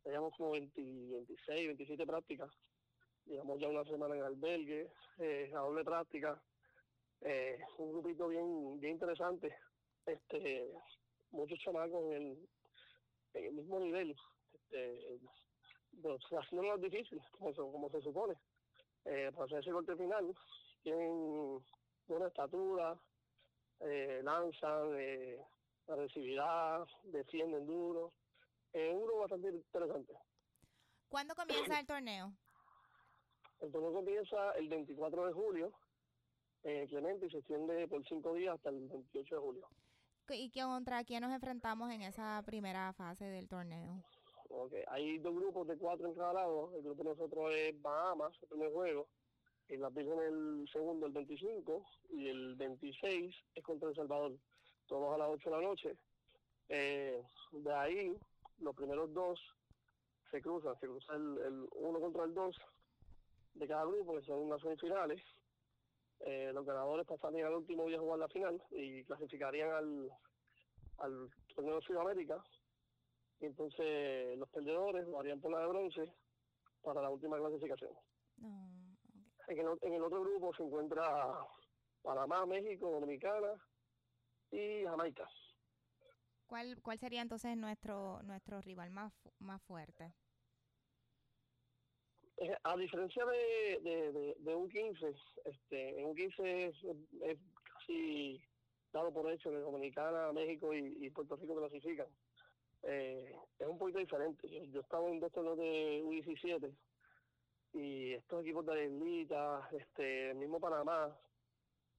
llevamos 0.05 0.33
como 0.37 0.51
20, 0.51 0.81
26, 0.81 1.67
27 1.67 2.05
prácticas. 2.05 2.51
Llevamos 3.25 3.59
ya 3.59 3.67
una 3.67 3.83
semana 3.85 4.15
en 4.15 4.23
albergue, 4.23 4.91
eh, 5.17 5.51
a 5.55 5.59
doble 5.59 5.83
práctica, 5.83 6.41
eh, 7.21 7.59
un 7.79 7.91
grupito 7.91 8.27
bien, 8.27 8.79
bien 8.79 8.93
interesante, 8.93 9.55
este, 10.05 10.71
muchos 11.31 11.57
chamacos 11.59 12.03
en 12.05 12.13
el, 12.13 12.49
en 13.33 13.45
el 13.45 13.53
mismo 13.53 13.79
nivel, 13.79 14.15
este, 14.53 15.19
pero 16.01 16.17
haciendo 16.39 16.67
lo 16.67 16.77
difícil, 16.77 17.19
como 17.31 17.51
se, 17.51 17.57
como 17.57 17.89
se 17.89 18.01
supone, 18.01 18.35
eh, 19.05 19.31
para 19.33 19.45
hacer 19.45 19.59
ese 19.59 19.71
corte 19.71 19.95
final, 19.95 20.35
tienen 20.83 21.63
buena 22.07 22.27
estatura, 22.27 22.95
eh, 23.79 24.21
lanzan, 24.23 24.93
eh, 24.99 25.39
agresividad, 25.87 26.87
defienden 27.05 27.65
duro, 27.65 28.13
es 28.75 28.93
un 28.93 29.03
grupo 29.03 29.19
bastante 29.21 29.49
interesante. 29.49 30.13
¿Cuándo 31.07 31.33
comienza 31.33 31.79
el 31.79 31.87
torneo? 31.87 32.33
El 33.61 33.71
torneo 33.71 33.93
comienza 33.93 34.51
el 34.51 34.67
24 34.67 35.27
de 35.27 35.33
julio, 35.33 35.71
eh, 36.63 36.85
Clemente, 36.89 37.25
y 37.25 37.29
se 37.29 37.37
extiende 37.37 37.87
por 37.87 38.05
cinco 38.05 38.33
días 38.33 38.55
hasta 38.55 38.69
el 38.69 38.87
28 38.89 39.35
de 39.35 39.41
julio. 39.41 39.69
¿Y 40.29 40.51
contra 40.51 41.03
quién 41.05 41.21
nos 41.21 41.31
enfrentamos 41.31 41.89
en 41.91 42.01
esa 42.01 42.41
primera 42.45 42.91
fase 42.93 43.25
del 43.25 43.47
torneo? 43.47 44.03
Okay. 44.49 44.83
Hay 44.87 45.19
dos 45.19 45.33
grupos 45.35 45.67
de 45.67 45.77
cuatro 45.77 46.07
en 46.07 46.15
cada 46.15 46.33
lado. 46.33 46.71
El 46.75 46.83
grupo 46.83 47.03
de 47.03 47.09
nosotros 47.11 47.53
es 47.55 47.81
Bahamas, 47.81 48.33
el 48.41 48.49
primer 48.49 48.73
juego, 48.73 49.07
y 49.69 49.77
Las 49.77 49.93
Vírgenes 49.93 50.25
el 50.33 50.67
segundo, 50.71 51.05
el 51.05 51.13
25, 51.13 51.85
y 52.09 52.27
el 52.27 52.55
26 52.55 53.35
es 53.55 53.63
contra 53.63 53.89
El 53.89 53.95
Salvador. 53.95 54.37
Todos 54.87 55.13
a 55.13 55.17
las 55.17 55.29
8 55.29 55.49
de 55.49 55.55
la 55.55 55.61
noche. 55.61 55.97
Eh, 56.67 57.23
de 57.51 57.73
ahí, 57.73 58.17
los 58.59 58.75
primeros 58.75 59.13
dos 59.13 59.39
se 60.31 60.41
cruzan, 60.41 60.77
se 60.79 60.87
cruza 60.87 61.13
el, 61.13 61.37
el 61.39 61.67
uno 61.71 61.99
contra 61.99 62.23
el 62.23 62.33
dos 62.33 62.55
de 63.53 63.67
cada 63.67 63.85
grupo, 63.85 64.15
que 64.15 64.23
son 64.23 64.39
unas 64.39 64.61
semifinales. 64.61 65.21
Eh, 66.21 66.51
los 66.53 66.65
ganadores 66.65 67.05
pasarían 67.05 67.47
al 67.47 67.55
último 67.55 67.85
día 67.87 67.97
a 67.97 68.01
jugar 68.01 68.19
la 68.19 68.29
final 68.29 68.61
y 68.71 69.03
clasificarían 69.03 69.71
al, 69.71 70.09
al 70.99 71.29
torneo 71.53 71.75
de 71.75 71.81
Sudamérica. 71.81 72.43
Y 73.39 73.45
entonces 73.47 74.37
los 74.37 74.49
perdedores 74.49 75.07
lo 75.07 75.19
harían 75.19 75.41
por 75.41 75.51
la 75.51 75.59
de 75.59 75.67
bronce 75.67 76.13
para 76.81 77.01
la 77.01 77.09
última 77.09 77.37
clasificación. 77.37 77.91
No. 78.37 78.67
En 79.47 79.59
el, 79.59 79.77
en 79.81 79.93
el 79.93 80.03
otro 80.03 80.21
grupo 80.21 80.53
se 80.55 80.63
encuentra 80.63 81.05
Panamá, 82.01 82.45
México, 82.45 82.89
Dominicana 82.89 83.53
y 84.51 84.83
Jamaica. 84.83 85.27
¿Cuál, 86.47 86.81
cuál 86.81 86.99
sería 86.99 87.21
entonces 87.21 87.57
nuestro 87.57 88.21
nuestro 88.23 88.61
rival 88.61 88.91
más, 88.91 89.13
más 89.39 89.61
fuerte? 89.63 90.13
Eh, 92.37 92.55
a 92.63 92.75
diferencia 92.75 93.25
de, 93.25 93.79
de, 93.81 94.35
de, 94.39 94.55
un 94.55 94.69
15, 94.69 95.15
este, 95.45 96.03
un 96.03 96.15
15 96.15 96.65
es, 96.65 96.75
es, 97.21 97.39
casi 97.63 98.41
dado 98.91 99.13
por 99.13 99.31
hecho 99.31 99.49
que 99.49 99.57
Dominicana, 99.57 100.33
México 100.33 100.73
y, 100.73 101.09
Puerto 101.11 101.37
Rico 101.37 101.55
clasifican. 101.55 102.07
Eh, 102.83 103.33
es 103.57 103.67
un 103.67 103.77
poquito 103.77 103.99
diferente. 103.99 104.49
Yo, 104.49 104.63
yo 104.65 104.81
estaba 104.81 105.09
en 105.09 105.19
dos 105.19 105.31
torneos 105.31 105.57
de 105.57 106.03
U17 106.03 106.75
y 107.73 108.13
estos 108.13 108.41
equipos 108.41 108.65
de 108.65 108.85
Islita, 108.85 109.69
este, 109.71 110.31
el 110.31 110.37
mismo 110.37 110.59
Panamá, 110.59 111.17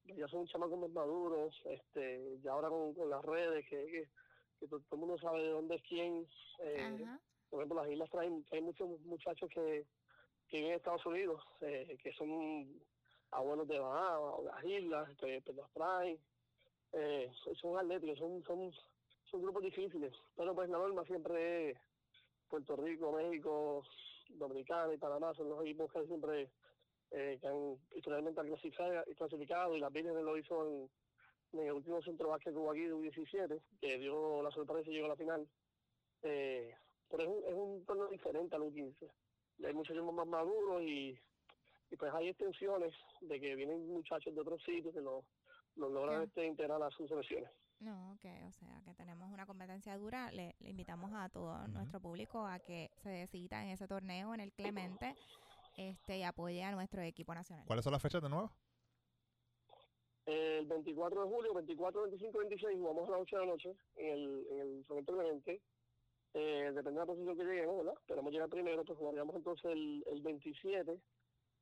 ya 0.05 0.27
son 0.27 0.47
chamacos 0.47 0.79
más 0.79 0.89
maduros, 0.91 1.55
este, 1.65 2.39
ya 2.41 2.51
ahora 2.51 2.69
con, 2.69 2.93
con 2.93 3.09
las 3.09 3.23
redes, 3.23 3.67
que, 3.67 3.85
que, 3.85 4.09
todo, 4.59 4.81
el 4.91 4.97
mundo 4.97 5.17
sabe 5.19 5.43
de 5.43 5.49
dónde 5.49 5.75
es 5.75 5.83
quién. 5.83 6.27
Eh, 6.59 7.05
por 7.49 7.59
ejemplo, 7.59 7.81
las 7.81 7.91
islas 7.91 8.09
traen, 8.09 8.45
hay 8.51 8.61
muchos 8.61 8.99
muchachos 9.01 9.49
que, 9.49 9.85
que 10.47 10.57
viven 10.57 10.71
en 10.71 10.77
Estados 10.77 11.05
Unidos, 11.05 11.43
eh, 11.61 11.97
que 12.01 12.11
son 12.13 12.81
abuelos 13.31 13.67
de 13.67 13.79
Bahamas, 13.79 14.43
las 14.43 14.63
islas, 14.63 15.09
que, 15.17 15.41
que 15.41 15.53
los 15.53 15.69
traen. 15.71 16.19
Eh, 16.93 17.31
son 17.61 17.77
atléticos, 17.77 18.17
son, 18.17 18.43
son, 18.43 18.71
son 19.29 19.41
grupos 19.41 19.63
difíciles. 19.63 20.13
Pero 20.35 20.55
pues 20.55 20.69
la 20.69 20.77
norma 20.77 21.03
siempre 21.05 21.71
es 21.71 21.77
Puerto 22.49 22.75
Rico, 22.77 23.11
México, 23.11 23.83
Dominicana 24.29 24.93
y 24.93 24.97
Panamá, 24.97 25.33
son 25.33 25.49
los 25.49 25.61
equipos 25.61 25.91
que 25.91 26.05
siempre 26.05 26.49
eh, 27.11 27.37
que 27.39 27.47
han 27.47 27.77
históricamente 27.95 28.41
clasificado, 28.41 29.03
clasificado 29.17 29.75
y 29.75 29.79
la 29.79 29.89
Vírgenes 29.89 30.23
lo 30.23 30.37
hizo 30.37 30.65
en, 30.65 30.89
el 31.53 31.71
último 31.71 32.01
centro 32.01 32.29
básquet 32.29 32.53
que 32.53 32.59
hubo 32.59 32.71
aquí 32.71 32.81
de 32.81 32.93
U17, 32.93 33.61
que 33.79 33.97
dio 33.97 34.41
la 34.41 34.51
sorpresa 34.51 34.89
y 34.89 34.93
llegó 34.93 35.05
a 35.05 35.09
la 35.09 35.15
final. 35.15 35.47
Eh, 36.23 36.73
pero 37.09 37.23
es 37.23 37.29
un, 37.29 37.43
es 37.45 37.53
un 37.53 37.85
torneo 37.85 38.07
diferente 38.07 38.55
al 38.55 38.63
U15. 38.63 39.09
Hay 39.65 39.73
muchos 39.73 40.13
más 40.13 40.27
maduros 40.27 40.81
y, 40.83 41.17
y 41.89 41.95
pues 41.95 42.13
hay 42.13 42.29
extensiones 42.29 42.93
de 43.21 43.39
que 43.39 43.55
vienen 43.55 43.87
muchachos 43.87 44.33
de 44.33 44.41
otros 44.41 44.61
sitios 44.63 44.93
que 44.93 45.01
lo, 45.01 45.23
logran 45.75 46.23
este, 46.23 46.45
integrar 46.45 46.81
a 46.81 46.89
sus 46.91 47.09
selecciones. 47.09 47.49
No, 47.79 48.13
ok, 48.13 48.25
o 48.47 48.51
sea 48.51 48.81
que 48.83 48.93
tenemos 48.95 49.31
una 49.31 49.45
competencia 49.45 49.97
dura. 49.97 50.31
Le, 50.31 50.55
invitamos 50.61 51.11
a 51.13 51.29
todo 51.29 51.67
nuestro 51.67 51.99
público 51.99 52.45
a 52.45 52.59
que 52.59 52.89
se 52.95 53.09
decida 53.09 53.63
en 53.63 53.69
ese 53.69 53.87
torneo 53.87 54.33
en 54.33 54.39
el 54.39 54.51
Clemente 54.51 55.15
este, 55.75 56.17
y 56.17 56.23
apoye 56.23 56.63
a 56.63 56.71
nuestro 56.71 57.01
equipo 57.01 57.35
nacional. 57.35 57.65
¿Cuáles 57.67 57.83
son 57.83 57.93
las 57.93 58.01
fechas 58.01 58.21
de 58.21 58.29
nuevo? 58.29 58.51
El 60.27 60.65
24 60.65 61.23
de 61.23 61.29
julio, 61.29 61.53
24, 61.53 62.01
25, 62.03 62.37
26 62.37 62.77
jugamos 62.77 63.07
a 63.07 63.11
las 63.13 63.21
8 63.21 63.35
de 63.37 63.45
la 63.45 63.51
noche 63.51 63.75
en 63.95 64.07
el, 64.07 64.47
en 64.51 64.85
el 64.97 65.05
Clemente. 65.05 65.61
Eh, 66.33 66.71
depende 66.75 66.91
de 66.91 66.99
la 66.99 67.05
posición 67.05 67.37
que 67.37 67.45
lleguemos, 67.45 67.77
¿verdad? 67.77 67.95
Esperamos 68.01 68.31
llegar 68.33 68.49
primero, 68.49 68.83
pues 68.83 68.99
jugaríamos 68.99 69.35
entonces 69.35 69.71
el, 69.71 70.03
el 70.11 70.21
27, 70.21 70.99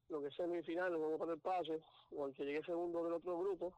lo 0.09 0.21
que 0.21 0.27
es 0.27 0.35
semifinal, 0.35 0.91
el 0.91 0.97
juego 0.97 1.17
para 1.17 1.33
el 1.33 1.39
pase, 1.39 1.79
o 2.11 2.27
el 2.27 2.33
que 2.33 2.43
llegue 2.43 2.63
segundo 2.63 3.03
del 3.03 3.13
otro 3.13 3.37
grupo 3.37 3.73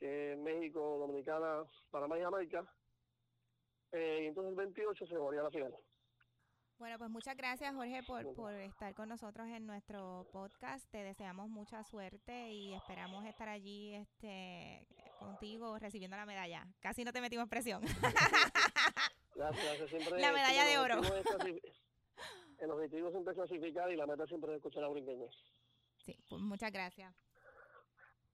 que 0.00 0.32
es 0.32 0.38
México, 0.38 0.96
Dominicana, 0.98 1.62
Panamá 1.90 2.18
y 2.18 2.22
Jamaica. 2.22 2.64
Eh, 3.92 4.20
y 4.22 4.26
entonces 4.26 4.50
el 4.50 4.56
28 4.56 5.06
se 5.06 5.16
jugaría 5.16 5.42
la 5.42 5.50
final. 5.50 5.74
Bueno, 6.80 6.96
pues 6.96 7.10
muchas 7.10 7.36
gracias 7.36 7.74
Jorge 7.74 8.02
por, 8.04 8.34
por 8.34 8.54
estar 8.54 8.94
con 8.94 9.10
nosotros 9.10 9.46
en 9.48 9.66
nuestro 9.66 10.26
podcast. 10.32 10.90
Te 10.90 11.04
deseamos 11.04 11.50
mucha 11.50 11.84
suerte 11.84 12.52
y 12.52 12.72
esperamos 12.72 13.26
estar 13.26 13.50
allí 13.50 13.94
este 13.96 14.86
contigo 15.18 15.78
recibiendo 15.78 16.16
la 16.16 16.24
medalla. 16.24 16.66
Casi 16.80 17.04
no 17.04 17.12
te 17.12 17.20
metimos 17.20 17.50
presión. 17.50 17.82
Gracias. 19.34 19.90
Siempre, 19.90 20.20
la 20.22 20.32
medalla 20.32 20.64
de 20.64 20.78
oro. 20.78 21.02
El 22.58 22.70
objetivo 22.70 23.10
siempre 23.10 23.34
es 23.34 23.38
clasificar 23.38 23.92
y 23.92 23.96
la 23.96 24.06
meta 24.06 24.26
siempre 24.26 24.52
es 24.52 24.56
escuchar 24.56 24.84
a 24.84 24.88
brinqueños. 24.88 25.36
Sí, 25.98 26.18
pues 26.30 26.40
muchas 26.40 26.72
gracias. 26.72 27.14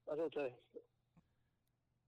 Gracias 0.04 0.22
a 0.22 0.26
ustedes. 0.26 0.54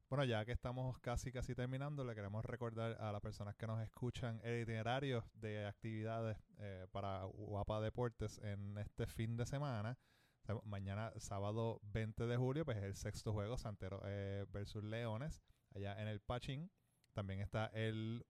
Bueno, 0.09 0.25
ya 0.25 0.42
que 0.47 0.53
estamos 0.53 0.99
casi 1.01 1.31
casi 1.31 1.55
terminando, 1.55 2.03
le 2.03 2.14
queremos 2.14 2.42
recordar 2.42 2.97
a 2.99 3.12
las 3.12 3.21
personas 3.21 3.55
que 3.57 3.66
nos 3.66 3.83
escuchan 3.83 4.40
el 4.42 4.62
itinerario 4.62 5.23
de 5.35 5.66
actividades 5.66 6.38
eh, 6.57 6.87
para 6.90 7.25
Guapa 7.25 7.79
Deportes 7.83 8.38
en 8.38 8.79
este 8.79 9.07
fin 9.07 9.37
de 9.37 9.44
semana. 9.44 9.99
Mañana, 10.64 11.12
sábado 11.18 11.79
20 11.83 12.27
de 12.27 12.38
julio, 12.38 12.64
pues 12.64 12.79
es 12.79 12.85
el 12.85 12.94
sexto 12.94 13.35
juego, 13.35 13.59
Santero 13.59 14.01
eh, 14.07 14.47
versus 14.51 14.83
Leones, 14.83 15.42
allá 15.75 16.01
en 16.01 16.09
el 16.09 16.21
Pachín. 16.21 16.71
También 17.12 17.40
está 17.40 17.66
el, 17.75 18.25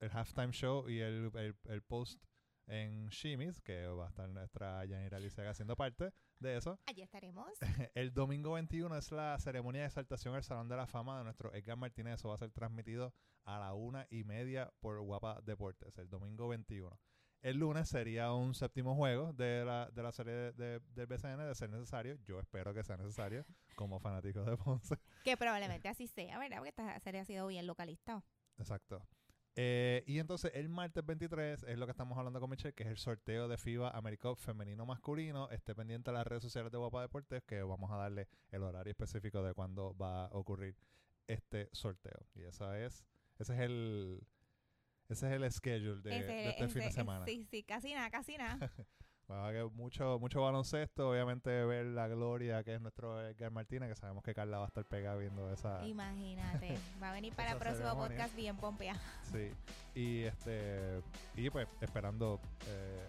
el 0.00 0.10
halftime 0.10 0.52
show 0.52 0.86
y 0.86 1.00
el, 1.00 1.32
el 1.64 1.82
post 1.82 2.22
en 2.70 3.08
Shimis, 3.08 3.60
que 3.60 3.86
va 3.86 4.06
a 4.06 4.08
estar 4.08 4.28
nuestra 4.28 4.84
Yanira 4.84 5.18
Licega 5.18 5.50
haciendo 5.50 5.76
parte 5.76 6.12
de 6.38 6.56
eso. 6.56 6.78
Allí 6.86 7.02
estaremos. 7.02 7.46
El 7.94 8.14
domingo 8.14 8.52
21 8.52 8.96
es 8.96 9.12
la 9.12 9.38
ceremonia 9.38 9.82
de 9.82 9.88
exaltación 9.88 10.34
al 10.34 10.44
Salón 10.44 10.68
de 10.68 10.76
la 10.76 10.86
Fama 10.86 11.18
de 11.18 11.24
nuestro 11.24 11.52
Edgar 11.54 11.76
Martínez. 11.76 12.14
Eso 12.14 12.28
va 12.28 12.34
a 12.34 12.38
ser 12.38 12.50
transmitido 12.52 13.12
a 13.44 13.58
la 13.58 13.74
una 13.74 14.06
y 14.10 14.24
media 14.24 14.72
por 14.80 15.00
Guapa 15.00 15.40
Deportes, 15.42 15.98
el 15.98 16.08
domingo 16.08 16.48
21. 16.48 16.98
El 17.42 17.56
lunes 17.56 17.88
sería 17.88 18.32
un 18.32 18.54
séptimo 18.54 18.94
juego 18.94 19.32
de 19.32 19.64
la, 19.64 19.90
de 19.90 20.02
la 20.02 20.12
serie 20.12 20.52
de, 20.52 20.80
del 20.80 21.06
BCN 21.06 21.38
de 21.38 21.54
ser 21.54 21.70
necesario. 21.70 22.18
Yo 22.26 22.38
espero 22.38 22.74
que 22.74 22.84
sea 22.84 22.98
necesario 22.98 23.46
como 23.76 23.98
fanático 23.98 24.44
de 24.44 24.56
Ponce. 24.58 24.96
Que 25.24 25.36
probablemente 25.36 25.88
así 25.88 26.06
sea, 26.06 26.38
¿verdad? 26.38 26.58
Porque 26.58 26.68
esta 26.70 27.00
serie 27.00 27.20
ha 27.20 27.24
sido 27.24 27.46
bien 27.46 27.66
localista. 27.66 28.22
Exacto. 28.58 29.02
Eh, 29.56 30.04
y 30.06 30.18
entonces 30.18 30.52
el 30.54 30.68
martes 30.68 31.04
23 31.04 31.64
es 31.64 31.78
lo 31.78 31.86
que 31.86 31.90
estamos 31.90 32.16
hablando 32.16 32.40
con 32.40 32.50
Michelle, 32.50 32.72
que 32.72 32.84
es 32.84 32.88
el 32.88 32.98
sorteo 32.98 33.48
de 33.48 33.58
FIBA 33.58 33.90
AmeriCup 33.90 34.38
femenino 34.38 34.86
masculino. 34.86 35.50
Esté 35.50 35.74
pendiente 35.74 36.10
a 36.10 36.12
las 36.12 36.26
redes 36.26 36.42
sociales 36.42 36.70
de 36.70 36.78
Guapa 36.78 37.02
Deportes 37.02 37.42
que 37.44 37.62
vamos 37.62 37.90
a 37.90 37.96
darle 37.96 38.28
el 38.50 38.62
horario 38.62 38.90
específico 38.90 39.42
de 39.42 39.54
cuándo 39.54 39.96
va 39.96 40.26
a 40.26 40.30
ocurrir 40.32 40.76
este 41.26 41.68
sorteo. 41.72 42.26
Y 42.34 42.42
eso 42.42 42.72
es, 42.74 43.04
ese 43.38 43.54
es 43.54 43.60
el 43.60 44.26
ese 45.08 45.26
es 45.26 45.32
el 45.32 45.50
schedule 45.50 46.02
de, 46.02 46.48
este 46.50 46.68
fin 46.68 46.82
de 46.82 46.92
semana. 46.92 47.24
Sí, 47.24 47.44
sí, 47.50 47.64
casi 47.64 47.94
nada, 47.94 48.10
casi 48.10 48.36
nada. 48.36 48.70
mucho, 49.74 50.18
mucho 50.18 50.42
baloncesto, 50.42 51.10
obviamente 51.10 51.50
ver 51.64 51.86
la 51.86 52.08
gloria 52.08 52.62
que 52.62 52.74
es 52.74 52.80
nuestro 52.80 53.20
Edgar 53.26 53.50
Martínez, 53.50 53.88
que 53.88 53.94
sabemos 53.94 54.22
que 54.24 54.34
Carla 54.34 54.58
va 54.58 54.64
a 54.64 54.68
estar 54.68 54.84
pegada 54.84 55.16
viendo 55.16 55.50
esa. 55.52 55.86
Imagínate, 55.86 56.76
va 57.02 57.10
a 57.10 57.12
venir 57.12 57.32
para 57.34 57.52
el 57.52 57.58
próximo 57.58 57.94
podcast 57.96 58.34
bien 58.34 58.56
pompea. 58.56 58.94
Sí, 59.32 59.50
y 59.94 60.22
este 60.24 61.02
y 61.36 61.50
pues 61.50 61.68
esperando 61.80 62.40
eh, 62.66 63.08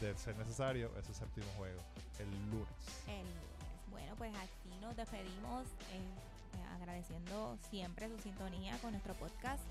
de 0.00 0.16
ser 0.16 0.36
necesario 0.36 0.90
ese 0.98 1.12
séptimo 1.12 1.46
juego, 1.56 1.80
el 2.18 2.30
lunes. 2.50 2.68
El 3.06 3.18
lunes. 3.18 3.48
Bueno, 3.90 4.14
pues 4.16 4.32
aquí 4.36 4.78
nos 4.80 4.96
despedimos 4.96 5.66
eh, 5.92 6.74
agradeciendo 6.74 7.58
siempre 7.70 8.08
su 8.08 8.18
sintonía 8.18 8.78
con 8.78 8.92
nuestro 8.92 9.14
podcast. 9.14 9.62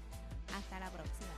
Hasta 0.56 0.80
la 0.80 0.90
próxima. 0.90 1.32